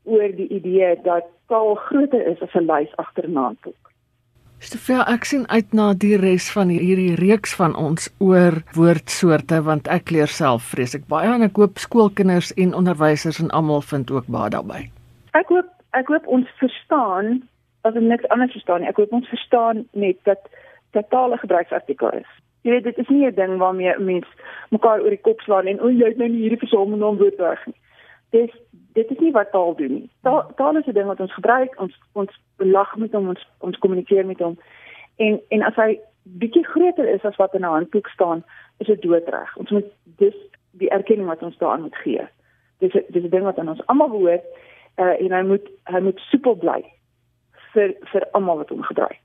oor 0.02 0.30
die 0.36 0.48
idee 0.48 1.00
dat 1.02 1.24
taal 1.46 1.74
groter 1.74 2.26
is 2.26 2.40
as 2.40 2.54
'n 2.54 2.70
lys 2.72 2.96
agter 2.96 3.24
'n 3.24 3.32
naamboek. 3.32 3.89
Stefan, 4.60 5.06
ek 5.08 5.24
sien 5.24 5.46
uit 5.48 5.70
na 5.72 5.86
die 5.96 6.18
res 6.20 6.50
van 6.52 6.68
hierdie 6.68 7.14
reeks 7.16 7.54
van 7.56 7.72
ons 7.80 8.10
oor 8.20 8.58
woordsoorte 8.76 9.56
want 9.64 9.86
ek 9.88 10.12
leer 10.12 10.28
self 10.28 10.66
vreeslik 10.74 11.06
baie 11.08 11.30
en 11.32 11.46
ek 11.46 11.56
hoop 11.56 11.80
skoolkinders 11.80 12.50
en 12.60 12.74
onderwysers 12.76 13.38
en 13.40 13.48
almal 13.56 13.80
vind 13.80 14.12
ook 14.12 14.28
baie 14.28 14.52
daarbey. 14.52 14.82
Ek 15.32 15.48
hoop 15.48 15.70
ek 15.96 16.12
hoop 16.12 16.28
ons 16.28 16.52
verstaan 16.60 17.38
as 17.88 17.96
ons 17.96 18.04
niks 18.12 18.28
anders 18.28 18.52
verstaan 18.52 18.84
nie. 18.84 18.90
Ek 18.92 19.00
hoop 19.00 19.14
ons 19.16 19.32
verstaan 19.32 19.80
net 19.96 20.20
dat 20.28 20.44
dat 20.92 21.08
taal 21.08 21.32
'n 21.32 21.40
gebruiksartikel 21.40 22.12
is. 22.20 22.28
Jy 22.60 22.76
weet 22.76 22.84
dit 22.84 22.98
is 22.98 23.08
nie 23.08 23.24
'n 23.26 23.34
ding 23.34 23.56
waarmee 23.56 23.96
mense 23.98 24.28
mekaar 24.68 25.00
oor 25.00 25.16
die 25.16 25.24
kop 25.24 25.40
slaan 25.40 25.72
en 25.72 25.80
o, 25.80 25.88
jy 25.88 26.04
het 26.04 26.20
nou 26.20 26.28
nie 26.28 26.44
hierdie 26.44 26.64
versamelnaam 26.66 27.16
woord 27.16 27.40
reg 27.40 27.66
nie. 27.66 27.80
Dis 28.30 28.52
dit 28.92 29.10
is 29.10 29.18
nie 29.18 29.32
wat 29.32 29.52
taal 29.52 29.74
doen 29.74 29.92
nie. 29.92 30.10
Taal, 30.22 30.52
taal 30.56 30.76
is 30.76 30.86
'n 30.86 30.92
ding 30.92 31.06
wat 31.06 31.20
ons 31.20 31.32
gebruik, 31.32 31.80
ons 31.80 31.96
ons 32.12 32.30
lag 32.66 32.96
met 32.96 33.12
hom, 33.12 33.28
ons 33.28 33.48
ons 33.58 33.78
kommunikeer 33.78 34.26
met 34.26 34.38
hom. 34.38 34.58
En 35.16 35.40
en 35.48 35.62
as 35.62 35.74
hy 35.74 36.00
bietjie 36.22 36.64
groter 36.66 37.08
is 37.08 37.24
as 37.24 37.36
wat 37.36 37.54
in 37.54 37.60
'n 37.60 37.72
handboek 37.72 38.08
staan, 38.08 38.44
is 38.78 38.86
dit 38.86 39.02
doodreg. 39.02 39.56
Ons 39.56 39.70
moet 39.70 39.86
dis 40.04 40.34
die 40.70 40.90
erkenning 40.90 41.28
wat 41.28 41.42
ons 41.42 41.56
daaraan 41.58 41.80
moet 41.80 41.96
gee. 41.96 42.28
Dis 42.78 42.92
dis 42.92 43.24
'n 43.24 43.28
ding 43.28 43.42
wat 43.44 43.58
aan 43.58 43.68
ons 43.68 43.86
almal 43.86 44.08
behoort 44.08 44.44
uh, 44.96 45.20
en 45.20 45.32
hy 45.32 45.42
moet 45.42 45.66
hy 45.84 46.00
moet 46.00 46.18
soepel 46.30 46.56
bly 46.56 46.84
vir 47.72 47.94
vir 48.12 48.26
almal 48.32 48.56
wat 48.56 48.68
hom 48.68 48.82
gebruik. 48.82 49.20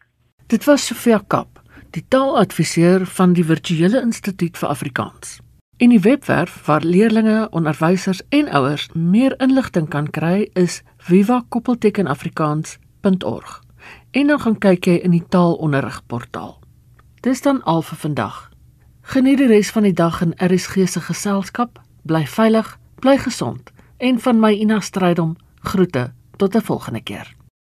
Dit 0.47 0.63
was 0.63 0.85
Sofia 0.85 1.21
Kap, 1.27 1.59
die 1.91 2.05
taaladviseur 2.07 3.05
van 3.05 3.33
die 3.33 3.43
Virtuele 3.43 4.01
Instituut 4.01 4.57
vir 4.57 4.69
Afrikaans. 4.69 5.39
En 5.77 5.89
die 5.89 5.99
webwerf 5.99 6.65
waar 6.65 6.81
leerders, 6.81 7.49
onderwysers 7.49 8.21
en 8.29 8.47
ouers 8.49 8.89
meer 8.93 9.35
inligting 9.39 9.89
kan 9.89 10.09
kry 10.09 10.49
is 10.53 10.83
viva-afrikaans.org. 13.05 13.63
En 14.11 14.27
dan 14.27 14.39
gaan 14.39 14.57
kyk 14.57 14.85
jy 14.85 14.99
in 15.03 15.11
die 15.11 15.23
taalonderrigportaal. 15.29 16.59
Dis 17.21 17.41
dan 17.41 17.63
al 17.63 17.81
vir 17.81 17.97
vandag. 17.97 18.49
Geniet 19.01 19.37
die 19.37 19.47
res 19.47 19.71
van 19.71 19.83
die 19.83 19.93
dag 19.93 20.21
in 20.21 20.33
RSG 20.37 20.87
se 20.87 21.01
geselskap. 21.01 21.81
Bly 22.03 22.25
veilig, 22.25 22.77
bly 22.99 23.17
gesond 23.17 23.71
en 23.97 24.19
van 24.19 24.39
my 24.39 24.51
Ina 24.53 24.79
Strydom 24.79 25.37
groete 25.63 26.13
tot 26.37 26.55
'n 26.55 26.61
volgende 26.61 27.01
keer. 27.01 27.35